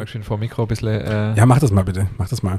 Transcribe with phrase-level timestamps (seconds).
[0.00, 0.88] Du ihn vor Mikro ein bisschen.
[0.88, 2.08] Äh, Ja, mach das mal bitte.
[2.16, 2.58] Mach das mal.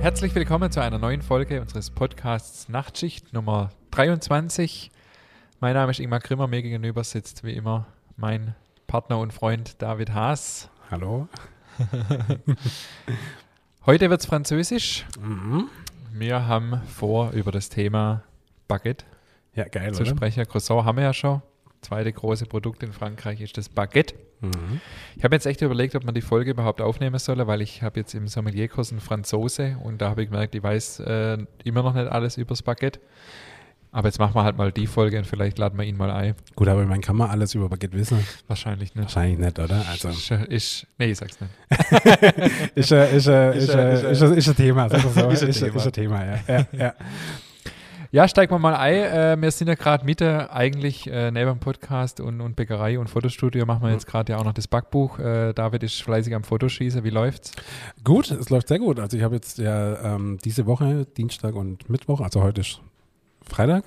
[0.00, 4.90] Herzlich willkommen zu einer neuen Folge unseres Podcasts Nachtschicht Nummer 23.
[5.60, 7.86] Mein Name ist Ingmar Grimmer, mir gegenüber sitzt wie immer
[8.16, 8.54] mein
[8.86, 10.68] Partner und Freund David Haas.
[10.90, 11.28] Hallo.
[13.86, 15.04] Heute wird es französisch.
[15.20, 15.68] Mhm.
[16.12, 18.22] Wir haben vor, über das Thema
[18.68, 19.04] Baguette
[19.54, 20.10] Ja, geil, zu oder?
[20.10, 20.46] sprechen.
[20.46, 21.42] Croissant haben wir ja schon.
[21.80, 24.14] Zweite große Produkt in Frankreich ist das Baguette.
[24.40, 24.80] Mhm.
[25.16, 28.00] Ich habe jetzt echt überlegt, ob man die Folge überhaupt aufnehmen soll, weil ich habe
[28.00, 31.94] jetzt im Sommelierkurs einen Franzose und da habe ich gemerkt, ich weiß äh, immer noch
[31.94, 33.00] nicht alles übers Baguette.
[33.94, 36.34] Aber jetzt machen wir halt mal die Folge und vielleicht laden wir ihn mal ein.
[36.56, 38.18] Gut, aber man kann man alles über Baguette wissen?
[38.48, 39.04] Wahrscheinlich nicht.
[39.04, 39.84] Wahrscheinlich nicht, oder?
[39.88, 41.52] Also, Ist, ist, nee, ich sag's nicht.
[42.74, 45.08] ist, ein- ist, Ist ist, Thema, sag so.
[45.30, 46.38] Ist ein Ist ist ein Thema, ja.
[46.48, 46.94] ja, ja.
[48.10, 48.94] Ja, steigen wir mal ein.
[48.94, 53.08] Äh, wir sind ja gerade Mitte eigentlich äh, neben dem Podcast und, und Bäckerei und
[53.08, 55.20] Fotostudio machen wir jetzt gerade ja auch noch das Backbuch.
[55.20, 57.02] Äh, David ist fleißig am Fotoschießen.
[57.04, 57.52] Wie läuft's?
[58.02, 58.98] Gut, es läuft sehr gut.
[58.98, 62.80] Also ich habe jetzt ja ähm, diese Woche, Dienstag und Mittwoch, also heute ist
[63.48, 63.84] Freitag,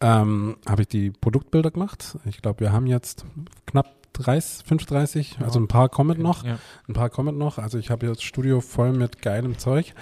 [0.00, 2.18] ähm, habe ich die Produktbilder gemacht.
[2.26, 3.24] Ich glaube, wir haben jetzt
[3.66, 5.46] knapp 30, 35, Ja.
[5.46, 6.44] also ein paar kommen noch.
[6.44, 6.58] Ja.
[6.88, 7.58] Ein paar kommen noch.
[7.58, 9.94] Also ich habe jetzt das Studio voll mit geilem Zeug.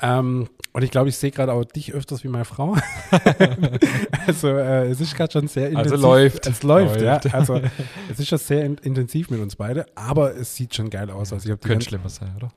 [0.00, 2.76] Ähm, und ich glaube, ich sehe gerade auch dich öfters wie meine Frau.
[4.26, 5.92] also äh, es ist gerade schon sehr intensiv.
[5.92, 6.46] Also läuft.
[6.46, 7.24] Es läuft, Läuft.
[7.26, 7.32] ja.
[7.34, 7.60] Also
[8.10, 11.32] es ist schon sehr in intensiv mit uns beide, aber es sieht schon geil aus.
[11.32, 12.50] Also ich Könnte schlimmer sein, oder?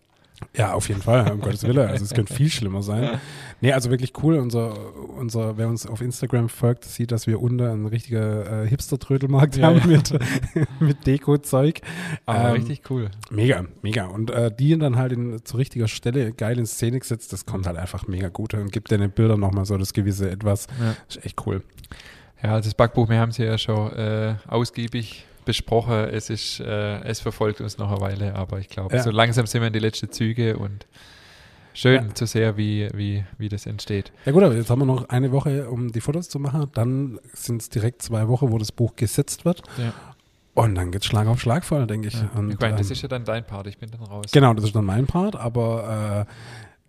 [0.56, 1.88] Ja, auf jeden Fall, um Gottes Willen.
[1.88, 3.20] Also es könnte viel schlimmer sein.
[3.62, 4.36] Nee, also wirklich cool.
[4.36, 4.74] Unser,
[5.18, 9.68] unser, wer uns auf Instagram folgt, sieht, dass wir unter ein richtiger äh, Hipster-Trödelmarkt Ja,
[9.68, 9.88] haben ja.
[9.88, 10.14] mit,
[10.80, 11.82] mit Deko-Zeug.
[12.26, 13.10] Aber Ähm, richtig cool.
[13.30, 14.06] Mega, mega.
[14.06, 17.68] Und äh, die dann halt in, zu richtiger Stelle geil in Szene gesetzt, das kommt
[17.68, 20.68] halt einfach mega gut und gibt den Bildern nochmal so das gewisse Etwas.
[20.80, 20.96] Ja.
[21.08, 21.64] Ist echt cool.
[22.44, 25.94] Ja, also das Backbuch, wir haben es ja schon äh, ausgiebig besprochen.
[26.10, 29.04] Es ist, äh, es verfolgt uns noch eine Weile, aber ich glaube, Ja.
[29.04, 30.86] so langsam sind wir in die letzten Züge und
[31.74, 32.14] schön Ja.
[32.16, 34.12] zu sehen, wie, wie, wie das entsteht.
[34.26, 36.68] Ja gut, aber jetzt haben wir noch eine Woche, um die Fotos zu machen.
[36.74, 39.62] Dann sind es direkt zwei Wochen, wo das Buch gesetzt wird.
[39.78, 39.94] Ja.
[40.54, 42.14] Und dann geht's Schlag auf Schlag voll, denke ich.
[42.14, 42.30] Ja.
[42.36, 44.28] Und, ich meine, das ähm, ist ja dann dein Part, ich bin dann raus.
[44.32, 46.26] Genau, das ist dann mein Part, aber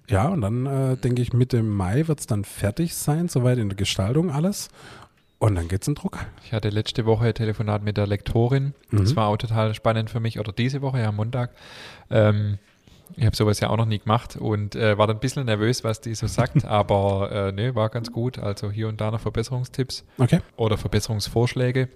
[0.09, 3.59] äh, ja, und dann äh, denke ich, Mitte Mai wird es dann fertig sein, soweit
[3.59, 4.69] in der Gestaltung alles.
[5.38, 6.19] Und dann geht's in Druck.
[6.44, 8.72] Ich hatte letzte Woche ein Telefonat mit der Lektorin.
[8.91, 8.98] Mhm.
[8.98, 10.38] Das war auch total spannend für mich.
[10.41, 11.50] Oder diese Woche, ja, am Montag.
[12.10, 12.58] Ähm,
[13.16, 15.84] ich habe sowas ja auch noch nie gemacht und äh, war dann ein bisschen nervös,
[15.84, 16.64] was die so sagt.
[16.66, 18.38] aber äh, nee, war ganz gut.
[18.38, 20.41] Also hier und da noch Verbesserungstipps Okay.
[20.56, 21.88] oder Verbesserungsvorschläge,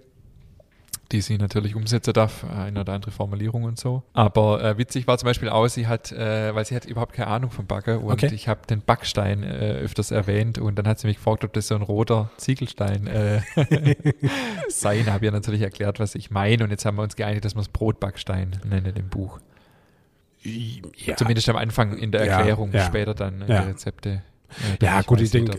[1.13, 4.03] die sie natürlich umsetzen darf, eine oder andere Formulierung und so.
[4.13, 7.29] Aber äh, witzig war zum Beispiel auch, sie hat, äh, weil sie hat überhaupt keine
[7.29, 8.31] Ahnung vom Backen und Okay.
[8.33, 11.67] ich habe den Backstein äh, öfters erwähnt und dann hat sie mich gefragt, ob das
[11.69, 13.41] so ein roter Ziegelstein äh,
[14.69, 15.03] sei.
[15.03, 17.45] Da habe ich ihr natürlich erklärt, was ich meine und jetzt haben wir uns geeinigt,
[17.45, 19.41] dass wir es Brotbackstein nennen im Buch.
[20.43, 22.87] Ja, Zumindest am Anfang in der Erklärung, ja.
[22.87, 24.23] später dann in die Rezepte.
[24.83, 25.59] Ja, damit gut, weiß ich denke-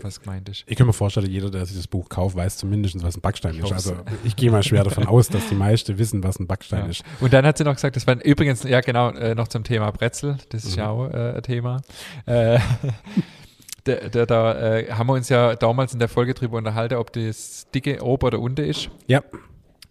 [0.66, 3.54] ich kann mir vorstellen, jeder, der sich das Buch kauft, weiß zumindest, was ein Backstein
[3.54, 3.72] Ich ist.
[3.72, 6.90] Also ich gehe mal schwer davon aus, dass die meisten wissen, was ein Backstein Ja.
[6.90, 7.02] ist.
[7.20, 9.90] Und dann hat sie noch gesagt, das war übrigens, ja genau, äh, noch zum Thema
[9.90, 10.78] Brezel, das ist Mhm.
[10.78, 11.80] ja auch äh, ein Thema.
[12.26, 12.58] Äh,
[13.84, 17.12] da da, da äh, haben wir uns ja damals in der Folge drüber unterhalten, ob
[17.12, 18.90] das dicke Ober oder Unter ist.
[19.06, 19.22] Ja.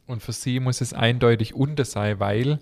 [0.07, 2.59] Und für sie muss es eindeutig Unter sein, weil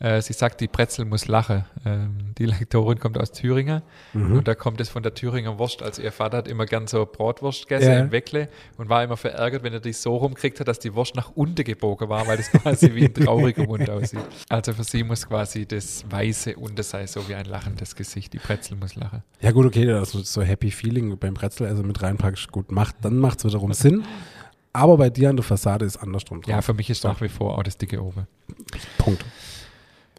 [0.00, 1.64] äh, sie sagt, die Brezel muss lachen.
[1.86, 3.82] Ähm, die Lektorin kommt aus Thüringen
[4.12, 4.38] Mhm.
[4.38, 5.82] und da kommt es von der Thüringer Wurst.
[5.82, 8.00] Also ihr Vater hat immer gern so Bratwurst gegessen Ja.
[8.00, 11.14] im Weckle und war immer verärgert, wenn er die so rumkriegt hat, dass die Wurst
[11.14, 14.20] nach unten gebogen war, weil das quasi wie ein trauriger Mund aussieht.
[14.48, 18.32] Also für sie muss quasi das weiße Unter sein, so wie ein lachendes Gesicht.
[18.32, 19.22] Die Brezel muss lachen.
[19.40, 22.96] Ja gut, okay, dass du so Happy Feeling beim Brezel also mit reinpackst, gut macht,
[23.02, 24.04] dann macht es wiederum Sinn.
[24.72, 26.50] Aber bei dir an der Fassade ist andersrum drauf.
[26.50, 28.26] Ja, für mich ist nach wie vor auch das dicke Oben.
[28.98, 29.24] Punkt.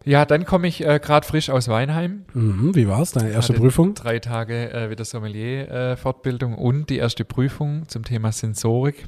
[0.06, 2.26] Ja, dann komme ich äh, gerade frisch aus Weinheim.
[2.34, 3.12] Mhm, wie war's?
[3.12, 3.96] Deine erste Prüfung?
[3.96, 9.08] Drei Tage äh, wieder Sommelier-Fortbildung und die erste Prüfung zum Thema Sensorik.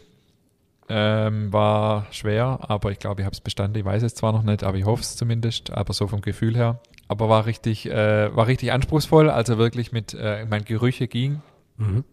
[0.90, 3.78] Ähm, war schwer, aber ich glaube, ich habe es bestanden.
[3.78, 6.56] Ich weiß es zwar noch nicht, aber ich hoffe es zumindest, aber so vom Gefühl
[6.56, 6.80] her.
[7.10, 11.42] Aber war richtig, äh, war richtig anspruchsvoll, also wirklich mit, äh, ich meine, Gerüche ging,
[11.80, 12.04] Mhm.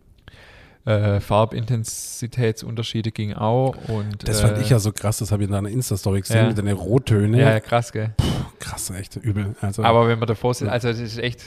[0.86, 5.48] Äh, Farbintensitätsunterschiede ging auch und Das äh, fand ich ja so krass, das habe ich
[5.48, 6.46] in deiner Insta-Story gesehen Ja.
[6.48, 7.34] mit den Rottönen.
[7.40, 8.14] ja, ja, krass, gell?
[8.58, 9.54] Krass, echt übel.
[9.60, 11.42] Also, Aber wenn man davor sitzt, also das ist echt,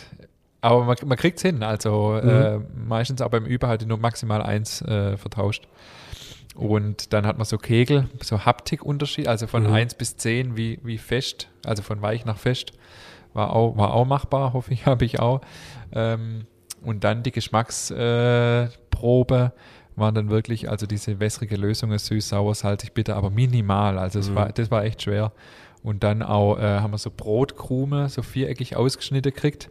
[0.61, 1.63] aber man, man kriegt es hin.
[1.63, 2.29] Also Mhm.
[2.29, 5.67] äh, meistens aber im Üben halt nur maximal eins äh, vertauscht.
[6.55, 9.73] Und dann hat man so Kegel, so Haptikunterschied, also von Mhm.
[9.73, 12.71] 1 bis 10, wie, wie fest, also von weich nach fest.
[13.33, 15.41] War auch, war auch machbar, hoffe ich, habe ich auch.
[15.91, 16.45] Ähm,
[16.81, 19.51] und dann die Geschmacksprobe äh, Probe
[19.95, 23.97] waren dann wirklich, also diese wässrige Lösung, süß, sauer, salzig, bitter, aber minimal.
[23.97, 24.35] Also Mhm.
[24.35, 25.31] war, das war echt schwer.
[25.83, 29.69] Und dann auch äh, haben wir so Brotkrume, so viereckig ausgeschnitten gekriegt.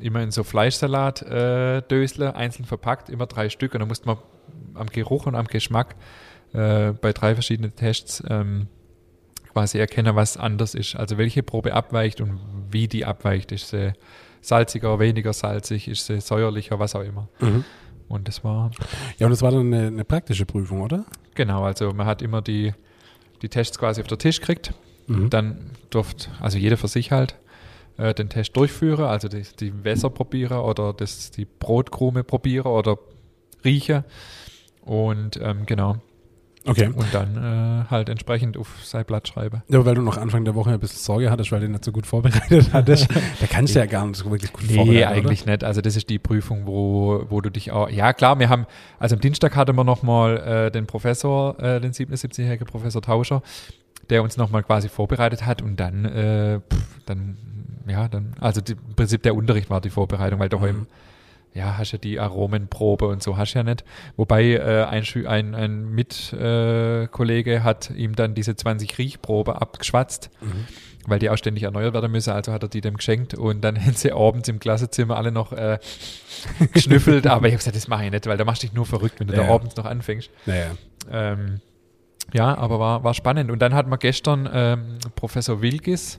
[0.00, 3.74] Immer in so Fleischsalat-Dösle, äh, einzeln verpackt, immer drei Stück.
[3.74, 4.16] Und dann musste man
[4.74, 5.94] am Geruch und am Geschmack
[6.52, 8.66] äh, bei drei verschiedenen Tests ähm,
[9.52, 10.96] quasi erkennen, was anders ist.
[10.96, 12.40] Also welche Probe abweicht und
[12.70, 13.52] wie die abweicht.
[13.52, 13.92] Ist sie
[14.42, 17.28] salziger, weniger salzig, ist sie säuerlicher, was auch immer.
[17.40, 17.64] Mhm.
[18.08, 18.70] Und das war,
[19.18, 21.06] Ja, und das war dann eine, eine praktische Prüfung, oder?
[21.34, 22.74] genau, also man hat immer die,
[23.40, 24.74] die Tests quasi auf den Tisch gekriegt.
[25.06, 25.30] Mhm.
[25.30, 27.36] Dann durfte, also jeder für sich halt,
[27.96, 32.98] äh, den Test durchführen, also die, die Wässer probieren oder das, die Brotkrume probieren oder
[33.64, 34.04] riechen.
[34.82, 35.96] Und ähm, genau,
[36.64, 36.86] Okay.
[36.94, 39.62] und dann äh, halt entsprechend auf sein Blatt schreiben.
[39.68, 41.90] Ja, weil du noch Anfang der Woche ein bisschen Sorge hattest, weil du nicht so
[41.90, 43.08] gut vorbereitet hattest.
[43.40, 45.08] da kannst du ja gar nicht so wirklich gut Nee, vorbereiten.
[45.12, 45.64] eigentlich nicht.
[45.64, 47.88] Also das ist die Prüfung, wo, wo du dich auch.
[47.90, 48.66] Ja, klar, wir haben,
[49.00, 53.42] also am Dienstag hatten wir nochmal äh, den Professor, äh, den 77-jährigen Professor Tauscher,
[54.10, 57.36] der uns nochmal quasi vorbereitet hat und dann, äh, pff, dann,
[57.88, 60.86] ja, dann, also die, im Prinzip der Unterricht war die Vorbereitung, weil daheim, Mhm.
[61.54, 63.84] Ja, hast ja die Aromenprobe und so hast ja nicht.
[64.16, 70.30] Wobei äh, ein, ein, ein Mitkollege äh, hat ihm dann diese 20 Riechprobe abgeschwatzt?
[70.40, 70.66] Mhm.
[71.08, 73.76] weil die auch ständig erneuert werden müssen, also hat er die dem geschenkt und dann
[73.84, 75.78] haben sie abends im Klassenzimmer alle noch äh,
[76.72, 78.86] geschnüffelt, aber ich habe gesagt, das mache ich nicht, weil da machst du dich nur
[78.86, 79.42] verrückt, wenn du Ja.
[79.44, 80.30] da abends noch anfängst.
[80.46, 80.70] Naja.
[81.10, 81.60] Ähm,
[82.32, 83.50] ja, aber war, war spannend.
[83.50, 86.18] Und dann hatten wir gestern ähm, Professor Wilgis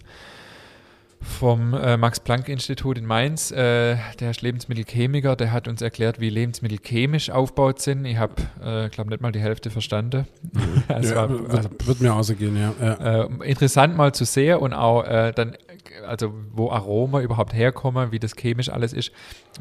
[1.23, 6.77] vom äh, Max-Planck-Institut in Mainz, äh, der ist Lebensmittelchemiker, der hat uns erklärt, wie Lebensmittel
[6.83, 8.05] chemisch aufgebaut sind.
[8.05, 10.27] Ich habe, äh, glaube nicht mal die Hälfte verstanden.
[10.87, 12.73] Also ja, wird, also wird mir ausgehen, ja.
[12.79, 13.23] ja.
[13.23, 15.55] äh, interessant mal zu sehen und auch äh, dann,
[16.05, 19.11] also wo Aroma überhaupt herkommen, wie das chemisch alles ist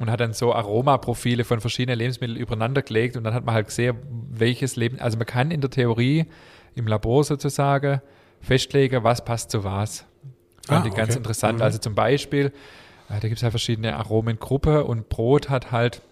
[0.01, 3.69] und hat dann so Aromaprofile von verschiedenen Lebensmitteln übereinander gelegt und dann hat man halt
[3.69, 3.97] gesehen,
[4.31, 6.27] welches Leben, also man kann in der Theorie
[6.75, 8.01] im Labor sozusagen
[8.41, 10.07] festlegen, was passt zu was.
[10.67, 11.19] Fand Ah, ich ganz okay.
[11.19, 11.59] interessant.
[11.59, 11.63] Mhm.
[11.65, 12.47] Also zum Beispiel,
[13.09, 16.03] äh, da gibt es halt verschiedene Aromengruppen und Brot hat halt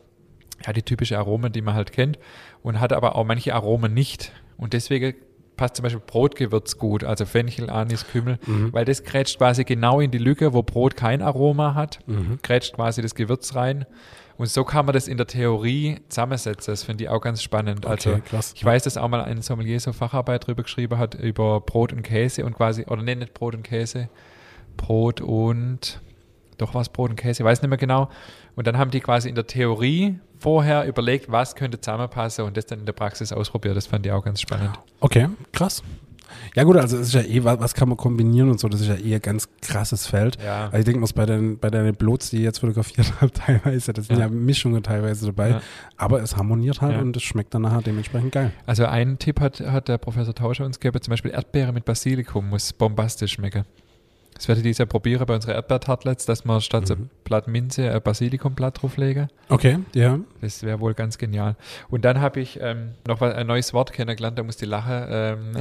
[0.67, 2.19] ja, die typische Aromen, die man halt kennt
[2.62, 4.32] und hat aber auch manche Aromen nicht.
[4.58, 5.14] Und deswegen
[5.56, 8.73] passt zum Beispiel Brotgewürz gut, also Fenchel, Anis, Kümmel, Mhm.
[8.73, 12.38] weil das grätscht quasi genau in die Lücke, wo Brot kein Aroma hat, Mhm.
[12.43, 13.87] grätscht quasi das Gewürz rein.
[14.37, 16.73] Und so kann man das in der Theorie zusammensetzen.
[16.73, 17.85] Das finde ich auch ganz spannend.
[17.87, 18.52] Also Okay, krass.
[18.55, 22.02] ich weiß, dass auch mal ein Sommelier so Facharbeit drüber geschrieben hat, über Brot und
[22.02, 24.08] Käse und quasi, oder nee, nicht Brot und Käse,
[24.81, 26.00] Brot und,
[26.59, 28.09] doch was Brot und Käse, ich weiß nicht mehr genau.
[28.56, 32.67] Und dann haben die quasi in der Theorie vorher überlegt, was könnte zusammenpassen und das
[32.67, 33.77] dann in der Praxis ausprobiert.
[33.77, 34.71] Das fand ich auch ganz spannend.
[35.00, 35.82] Okay, krass.
[36.55, 38.87] Ja gut, also es ist ja eh, was, kann man kombinieren und so, das ist
[38.88, 40.38] ja eh ein ganz krasses Feld.
[40.43, 40.67] Ja.
[40.67, 43.93] Also ich denke mal, bei den, bei deinen Blots, die ich jetzt fotografiert habe, teilweise,
[43.93, 44.29] das sind ja, Ja.
[44.31, 45.61] Mischungen teilweise dabei, Ja.
[45.97, 48.53] aber es harmoniert halt und es schmeckt dann nachher dementsprechend geil.
[48.67, 52.49] Also einen Tipp hat, hat der Professor Tauscher uns gegeben, zum Beispiel Erdbeere mit Basilikum
[52.49, 53.65] muss bombastisch schmecken.
[54.40, 57.10] Das werde ich dieses Jahr probieren bei unseren Erdbeertartlets, dass wir statt so Mhm.
[57.25, 59.28] Blatt Minze ein Basilikumblatt drauflegen.
[59.50, 60.19] Okay, ja.
[60.40, 61.56] Das wäre wohl ganz genial.
[61.90, 65.04] Und dann habe ich ähm, noch ein neues Wort kennengelernt, da musste ich lachen.
[65.10, 65.52] Ähm,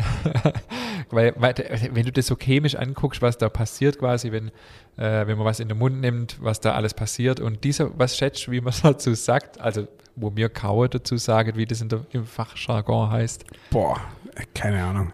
[1.09, 1.55] weil, weil,
[1.91, 4.47] wenn du das so chemisch anguckst, was da passiert quasi, wenn,
[4.95, 7.41] äh, wenn man was in den Mund nimmt, was da alles passiert.
[7.41, 11.65] Und dieser, was schätzt, wie man dazu sagt, also wo mir Kaue dazu sagen, wie
[11.65, 13.99] das in der, im Fachjargon heißt, Boah,
[14.35, 15.11] äh, keine Ahnung.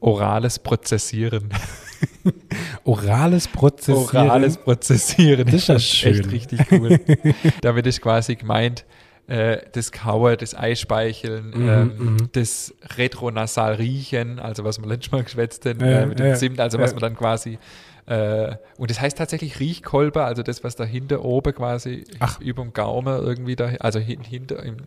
[0.00, 1.50] Orales Prozessieren.
[2.84, 4.28] Orales Prozessieren.
[4.28, 5.44] Orales Prozessieren.
[5.46, 6.24] Das ist ja echt schön.
[6.26, 7.00] richtig cool.
[7.60, 8.84] Damit ist quasi gemeint,
[9.26, 12.28] äh, das Kauen, das Eispeicheln, Mhm, ähm, mhm.
[12.32, 16.60] das Retronasal riechen, also was wir letztes Mal geschwätzt haben, Ja, äh, mit dem Zimt,
[16.60, 17.58] also was man dann quasi
[18.06, 22.40] äh, und das heißt tatsächlich Riechkolber, also das, was da hinter oben quasi Ach.
[22.40, 24.78] über dem Gaumen irgendwie da, also hin, hinter im,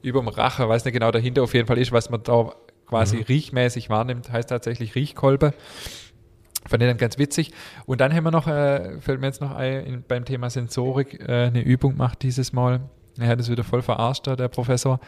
[0.00, 2.54] über dem Rache, weiß nicht genau, dahinter auf jeden Fall ist, was man da
[2.88, 3.22] quasi Mhm.
[3.22, 5.54] riechmäßig wahrnimmt, heißt tatsächlich Riechkolbe.
[6.66, 7.52] Fand ich dann ganz witzig.
[7.86, 11.20] Und dann haben wir noch, äh, fällt mir jetzt noch ein, in, beim Thema Sensorik
[11.20, 12.80] äh, eine Übung gemacht dieses Mal.
[13.18, 15.00] Er hat es wieder voll verarscht, der Professor.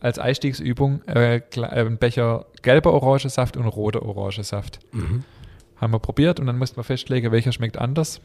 [0.00, 4.80] Als Einstiegsübung äh, äh, ein Becher gelber Orangensaft und roter Orangensaft.
[4.92, 5.24] Mhm.
[5.76, 8.20] Haben wir probiert und dann mussten wir festlegen, welcher schmeckt anders.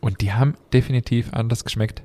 [0.00, 2.02] Und die haben definitiv anders geschmeckt.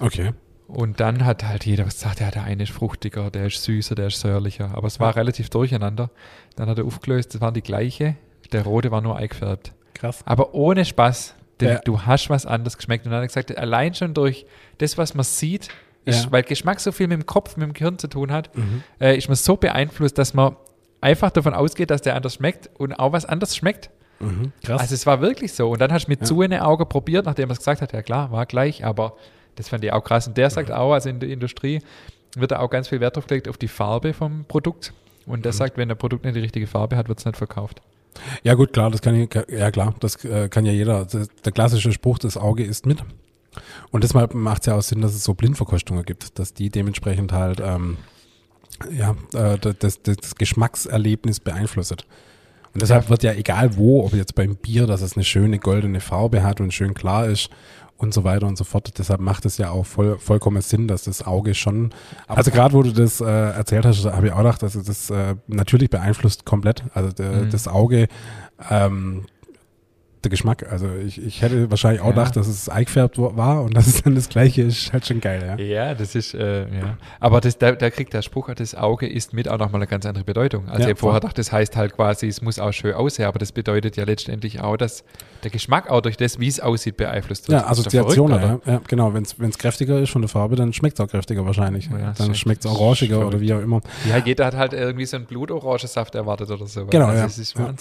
[0.00, 0.32] Okay.
[0.66, 4.06] Und dann hat halt jeder gesagt, ja, der eine ist fruchtiger, der ist süßer, der
[4.06, 4.70] ist säuerlicher.
[4.74, 5.14] Aber es war Ja.
[5.14, 6.10] relativ durcheinander.
[6.56, 8.16] Dann hat er aufgelöst, das waren die gleiche.
[8.52, 9.72] Der rote war nur eingefärbt.
[9.92, 10.22] Krass.
[10.24, 11.80] Aber ohne Spaß, denn Ja.
[11.84, 13.04] du hast was anderes geschmeckt.
[13.04, 14.46] Und dann hat er gesagt, allein schon durch
[14.78, 15.68] das, was man sieht,
[16.06, 16.32] Ist, Ja.
[16.32, 18.82] Weil Geschmack so viel mit dem Kopf, mit dem Gehirn zu tun hat, Mhm.
[19.00, 20.54] äh, ist man so beeinflusst, dass man
[21.00, 23.88] einfach davon ausgeht, dass der anders schmeckt und auch was anders schmeckt.
[24.20, 24.52] Mhm.
[24.62, 24.82] Krass.
[24.82, 25.70] Also es war wirklich so.
[25.70, 26.26] Und dann hast du mit Ja.
[26.26, 29.16] zu in den Augen probiert, nachdem er es gesagt hat, ja klar, war gleich, aber
[29.56, 30.26] das fand ich auch krass.
[30.26, 30.74] Und der sagt Mhm.
[30.74, 31.80] auch, also in der Industrie
[32.36, 34.92] wird da auch ganz viel Wert drauf gelegt auf die Farbe vom Produkt.
[35.26, 35.56] Und der Mhm.
[35.56, 37.80] sagt, wenn der Produkt nicht die richtige Farbe hat, wird es nicht verkauft.
[38.42, 41.04] Ja gut, klar, das kann ich, ja klar, das äh, kann ja jeder.
[41.44, 43.02] Der klassische Spruch, das Auge ist mit.
[43.90, 47.32] Und deshalb macht es ja auch Sinn, dass es so Blindverkostungen gibt, dass die dementsprechend
[47.32, 47.96] halt ähm,
[48.92, 51.96] ja, äh, das, das, das Geschmackserlebnis beeinflussen.
[52.74, 53.10] Und deshalb Ja.
[53.10, 56.60] wird ja egal wo, ob jetzt beim Bier, dass es eine schöne goldene Farbe hat
[56.60, 57.48] und schön klar ist
[57.96, 58.98] und so weiter und so fort.
[58.98, 61.94] Deshalb macht es ja auch voll, vollkommen Sinn, dass das Auge schon.
[62.26, 65.10] also gerade wo du das äh, erzählt hast, habe ich auch gedacht, dass es das
[65.10, 66.82] äh, natürlich beeinflusst komplett.
[66.92, 67.50] Also der, Mhm.
[67.50, 68.08] das Auge,
[68.70, 69.26] ähm,
[70.24, 70.66] der Geschmack.
[70.70, 72.12] Also ich, ich hätte wahrscheinlich auch Ja.
[72.12, 75.20] gedacht, dass es eingefärbt wa- war und dass es dann das gleiche ist, halt schon
[75.20, 75.64] geil, ja.
[75.64, 76.98] Ja, das ist, äh, ja.
[77.20, 80.06] Aber das, da, da kriegt der Spruch, das Auge ist mit auch nochmal eine ganz
[80.06, 80.68] andere Bedeutung.
[80.68, 83.38] Also Ja, ich vorher dachte, das heißt halt quasi, es muss auch schön aussehen, aber
[83.38, 85.04] das bedeutet ja letztendlich auch, dass
[85.42, 87.60] der Geschmack auch durch das, wie es aussieht, beeinflusst wird.
[87.62, 88.60] Ja, Assoziationen, ja.
[88.72, 88.80] ja.
[88.88, 91.88] Genau, wenn es kräftiger ist von der Farbe, dann schmeckt es auch kräftiger wahrscheinlich.
[91.90, 93.80] Ja, dann schmeckt es orangiger oder wie auch immer.
[94.08, 96.86] Ja, jeder hat halt irgendwie so einen Blutorangensaft erwartet oder so.
[96.86, 97.24] Genau, also ja.
[97.24, 97.72] Das ist Ja.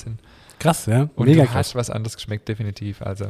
[0.64, 1.10] Krass, ja.
[1.16, 1.56] Und Mega du krass.
[1.58, 3.02] hast was anderes geschmeckt, definitiv.
[3.02, 3.26] Also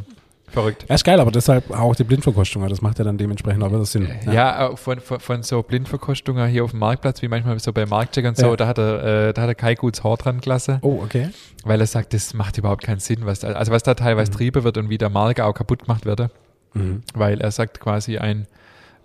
[0.49, 0.85] verrückt.
[0.87, 3.85] Ja, ist geil, aber deshalb auch die Blindverkostung, das macht ja dann dementsprechend auch wieder
[3.85, 4.07] Sinn.
[4.31, 7.85] Ja, auch von, von, von so Blindverkostungen hier auf dem Marktplatz, wie manchmal so bei
[7.87, 8.55] Marktcheck und so, Ja.
[8.55, 10.77] da hat er, äh, da hat er kein gutes Haar dran gelassen.
[10.81, 11.29] Oh, okay.
[11.63, 14.35] Weil er sagt, das macht überhaupt keinen Sinn, was da, also was da teilweise Mhm.
[14.35, 16.29] trieben wird und wie der Marke auch kaputt gemacht wird,
[16.75, 17.01] Mhm.
[17.15, 18.47] weil er sagt quasi ein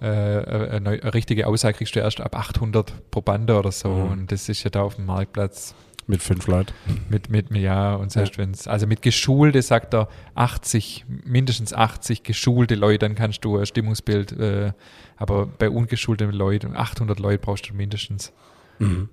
[0.00, 4.10] äh, eine, eine richtige Aussage kriegst du erst ab 800 Probande oder so Mhm.
[4.12, 5.74] und das ist ja da auf dem Marktplatz
[6.08, 6.72] Mit fünf Leuten.
[7.10, 12.22] mit, mit ja und selbst wenn es, also mit geschulte, sagt er 80, mindestens 80
[12.22, 14.72] geschulte Leute, dann kannst du ein Stimmungsbild, äh,
[15.16, 18.32] aber bei ungeschulten Leuten, 800 Leute brauchst du mindestens.
[18.78, 19.08] Mhm.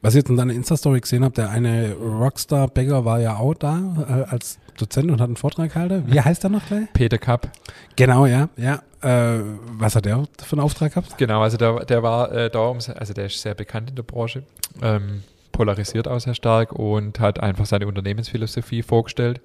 [0.00, 4.24] Was ich jetzt in deiner Insta-Story gesehen habe, der eine Rockstar-Bäcker war ja auch da
[4.28, 6.04] äh, als Dozent und hat einen Vortrag gehalten.
[6.06, 6.92] Wie heißt er noch gleich?
[6.92, 7.50] Peter Kapp,
[7.94, 8.48] Genau, ja.
[8.56, 8.82] ja.
[9.02, 9.42] Äh,
[9.78, 11.16] was hat der für einen Auftrag gehabt?
[11.18, 14.44] Genau, also der, der war äh, da, also der ist sehr bekannt in der Branche,
[14.80, 15.22] ähm,
[15.52, 19.40] polarisiert auch sehr stark und hat einfach seine Unternehmensphilosophie vorgestellt.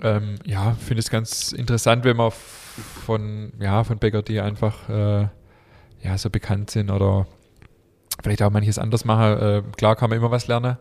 [0.00, 5.28] Ähm, ja, finde es ganz interessant, wenn man von, ja, von Bäcker, die einfach äh,
[6.02, 7.26] ja, so bekannt sind oder
[8.22, 9.40] vielleicht auch manches anders machen.
[9.40, 10.78] Äh, klar kann man immer was lernen.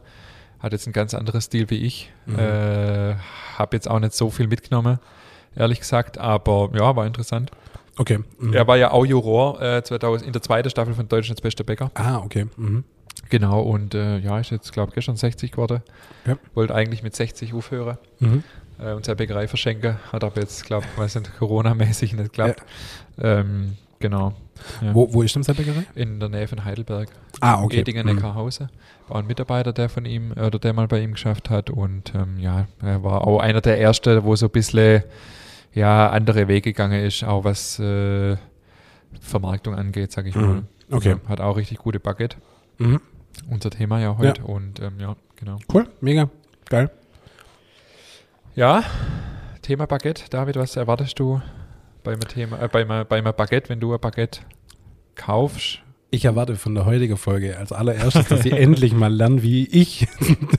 [0.59, 2.11] Hat jetzt ein ganz anderes Stil wie ich.
[2.25, 2.39] Mhm.
[2.39, 3.15] Äh,
[3.57, 4.99] Habe jetzt auch nicht so viel mitgenommen,
[5.55, 7.51] ehrlich gesagt, aber ja, war interessant.
[7.97, 8.19] Okay.
[8.39, 8.53] Mhm.
[8.53, 11.91] Er war ja auch Juror äh, 2000, in der zweiten Staffel von Deutschlands bester Bäcker.
[11.93, 12.47] Ah, okay.
[12.57, 12.83] Mhm.
[13.29, 15.81] Genau, und äh, ja, ist jetzt, glaube ich, gestern 60 geworden.
[16.27, 16.37] Ja.
[16.53, 18.43] Wollte eigentlich mit 60 aufhören Mhm.
[18.79, 19.97] äh, und seine Bäckerei verschenken.
[20.11, 22.63] Hat aber jetzt, glaube ich, weiß nicht, Corona-mäßig nicht geklappt.
[23.19, 24.33] Ähm, genau.
[24.81, 24.93] Ja.
[24.93, 25.85] Wo, wo ist denn seine Bäckerei?
[25.95, 27.09] In der Nähe von Heidelberg.
[27.41, 27.79] Ah, okay.
[27.79, 28.15] Edingen Mhm.
[28.15, 28.69] Neckarhausen.
[29.07, 31.69] War ein Mitarbeiter, der von ihm äh, oder der mal bei ihm geschafft hat.
[31.69, 35.03] Und ähm, ja, er war auch einer der ersten, wo so ein bisschen
[35.73, 38.37] ja, andere Wege gegangen ist, auch was äh,
[39.19, 40.41] Vermarktung angeht, sage ich Mhm.
[40.41, 40.63] mal.
[40.91, 41.09] Okay.
[41.13, 42.37] Also, hat auch richtig gute Baguette.
[42.77, 43.01] Mhm.
[43.49, 44.43] Unser Thema ja heute.
[44.43, 45.59] Und ähm, ja, genau.
[45.71, 46.29] Cool, mega.
[46.69, 46.89] Geil.
[48.55, 48.83] Ja,
[49.61, 50.23] Thema Baguette.
[50.29, 51.41] David, was erwartest du
[52.03, 54.41] beim Thema, äh, beim, beim Baguette, wenn du ein Baguette
[55.15, 55.79] kaufst?
[56.11, 60.07] Ich erwarte von der heutigen Folge als allererstes, dass ich endlich mal lerne, wie ich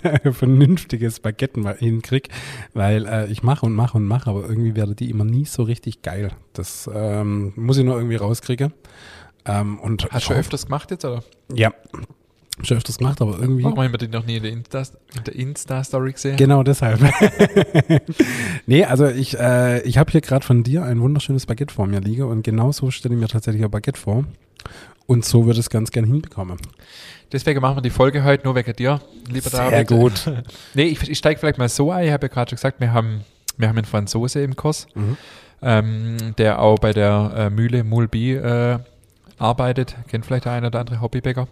[0.02, 2.28] ein vernünftiges Baguette mal hinkriege,
[2.74, 5.62] weil äh, ich mache und mache und mache, aber irgendwie werden die immer nie so
[5.62, 6.32] richtig geil.
[6.52, 8.74] Das ähm, muss ich nur irgendwie rauskriegen.
[9.46, 11.22] Ähm, und Hast du schon öfters gemacht jetzt, oder?
[11.54, 11.72] Ja,
[12.62, 13.64] schon öfters gemacht, aber irgendwie.
[13.64, 16.36] Warum haben wir die noch nie in der Insta- in der Insta-Story gesehen?
[16.36, 17.00] Genau deshalb.
[18.66, 22.00] nee, also ich, äh, ich habe hier gerade von dir ein wunderschönes Baguette vor mir
[22.00, 24.24] liegen und genauso stelle ich mir tatsächlich ein Baguette vor.
[25.06, 26.56] Und so würde ich es ganz gern hinbekommen.
[27.30, 29.00] Deswegen machen wir die Folge heute nur wegen dir,
[29.30, 29.86] lieber Sehr David.
[29.88, 30.32] gut.
[30.74, 32.06] Nee, ich, ich steige vielleicht mal so ein.
[32.06, 33.20] Ich habe ja gerade schon gesagt, wir haben,
[33.56, 35.16] wir haben einen Franzose im Kurs, Mhm.
[35.62, 38.78] ähm, der auch bei der äh, Mühle Mulby äh,
[39.38, 39.96] arbeitet.
[40.08, 41.48] Kennt vielleicht der eine oder andere Hobbybäcker.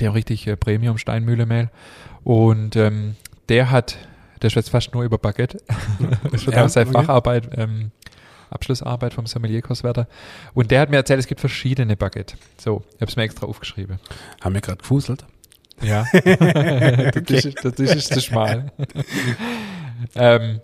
[0.00, 1.70] Der richtig äh, Premium-Steinmühlemehl.
[2.24, 3.16] Und ähm,
[3.48, 3.96] der hat,
[4.42, 5.58] der schwätzt fast nur über Baguette.
[6.30, 6.98] das wird Ja, auch seine okay.
[7.00, 7.90] Facharbeit, ähm,
[8.50, 10.06] Abschlussarbeit vom Sommelierkurswärter.
[10.54, 12.36] Und der hat mir erzählt, es gibt verschiedene Baguette.
[12.58, 13.98] So, ich habe es mir extra aufgeschrieben.
[14.40, 15.24] Haben wir gerade gefuselt.
[15.82, 16.04] Ja.
[16.12, 18.72] das, ist, das ist zu schmal.
[20.14, 20.60] ähm,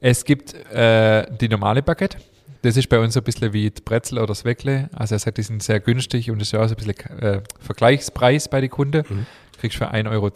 [0.00, 2.18] es gibt äh, die normale Baguette.
[2.64, 4.88] Das ist bei uns so ein bisschen wie die Brezel oder das Weckle.
[4.94, 7.18] Also er sagt, die sind sehr günstig und das ist ja auch so ein bisschen
[7.20, 9.04] äh, Vergleichspreis bei den Kunden.
[9.06, 9.26] Mhm.
[9.60, 10.30] Kriegst für 1,10 Euro.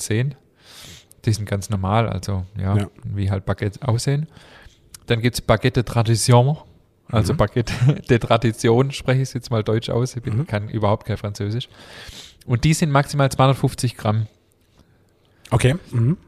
[1.24, 2.86] Die sind ganz normal, also ja, Ja.
[3.02, 4.26] wie halt Baguette aussehen.
[5.06, 6.58] Dann gibt es Baguette Tradition.
[7.10, 7.38] Also Mhm.
[7.38, 7.72] Baguette
[8.10, 10.14] de Tradition, spreche ich jetzt mal deutsch aus.
[10.14, 10.46] Ich bin, Mhm.
[10.46, 11.70] kann überhaupt kein Französisch.
[12.44, 14.26] Und die sind maximal 250 Gramm.
[15.50, 15.76] Okay.
[15.92, 16.18] Mhm.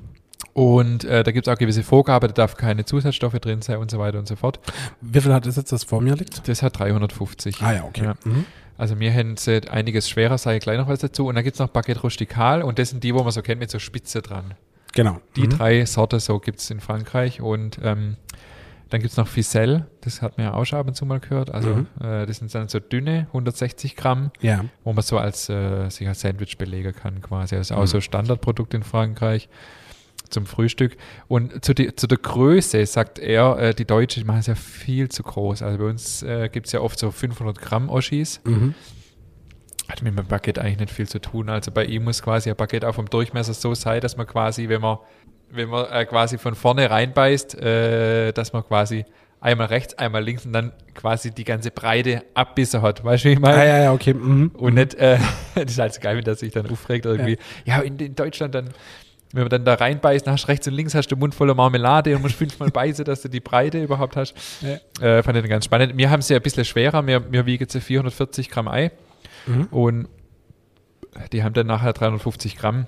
[0.53, 3.91] Und äh, da gibt es auch gewisse Vorgaben, da darf keine Zusatzstoffe drin sein und
[3.91, 4.59] so weiter und so fort.
[5.01, 6.47] Wie viel hat es jetzt, das vor mir liegt?
[6.49, 7.63] Das hat 350.
[7.63, 8.05] Ah ja, okay.
[8.05, 8.15] Ja.
[8.25, 8.45] Mhm.
[8.77, 9.37] Also mir hätten
[9.69, 11.27] einiges schwerer, sage ich gleich noch was dazu.
[11.27, 13.61] Und dann gibt es noch Baguette Rustikal und das sind die, wo man so kennt
[13.61, 14.55] mit so Spitze dran.
[14.93, 15.21] Genau.
[15.37, 15.51] Die mhm.
[15.51, 18.17] drei Sorte so gibt es in Frankreich und ähm,
[18.89, 21.21] dann gibt es noch Ficelle, das hat man ja auch schon ab und zu mal
[21.21, 21.55] gehört.
[21.55, 21.87] Also Mhm.
[22.03, 24.65] äh, das sind dann so dünne, 160 Gramm, Ja.
[24.83, 27.55] wo man so als äh, sich als Sandwich belegen kann quasi.
[27.55, 27.87] Das ist auch Mhm.
[27.87, 29.49] so Standardprodukt in Frankreich
[30.31, 30.97] zum Frühstück.
[31.29, 35.09] Und zu, die, zu der Größe sagt er, äh, die Deutschen machen es ja viel
[35.09, 35.63] zu groß.
[35.63, 38.41] Also bei uns äh, gibt es ja oft so 500 Gramm Oschis.
[38.45, 38.75] Mhm.
[39.89, 41.49] Hat mit dem Baguette eigentlich nicht viel zu tun.
[41.49, 44.69] Also bei ihm muss quasi ein Baguette auch vom Durchmesser so sein, dass man quasi,
[44.69, 44.99] wenn man,
[45.51, 49.05] wenn man äh, quasi von vorne reinbeißt, äh, dass man quasi
[49.41, 53.03] einmal rechts, einmal links und dann quasi die ganze Breite abbissen hat.
[53.03, 53.57] Weißt du, wie ich meine?
[53.57, 54.15] Ah ja, ja, okay.
[54.15, 54.53] Mhm.
[54.55, 55.19] Und nicht, äh,
[55.55, 57.39] das ist halt so geil, wenn der sich dann aufregt irgendwie.
[57.65, 58.71] Ja, in, in Deutschland dann,
[59.33, 61.55] wenn man dann da reinbeißt, dann hast du rechts und links hast du Mund voller
[61.55, 64.35] Marmelade und musst fünfmal beißen, dass du die Breite überhaupt hast.
[64.61, 65.07] Ja.
[65.19, 65.97] Äh, fand ich ganz spannend.
[65.97, 68.91] Wir haben sie ein bisschen schwerer, wir, wir wiegen sie 440 Gramm Ei
[69.47, 69.69] Mhm.
[69.71, 70.09] und
[71.33, 72.87] die haben dann nachher 350 Gramm.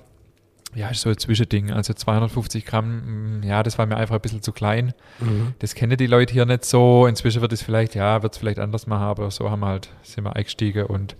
[0.75, 1.71] Ja, ist so ein Zwischending.
[1.71, 4.93] Also 250 Gramm, mh, ja, das war mir einfach ein bisschen zu klein.
[5.19, 5.53] Mhm.
[5.59, 7.05] Das kennen die Leute hier nicht so.
[7.07, 9.89] Inzwischen wird es vielleicht, ja, wird es vielleicht anders machen, aber so haben wir halt,
[10.03, 11.15] sind wir eingestiegen und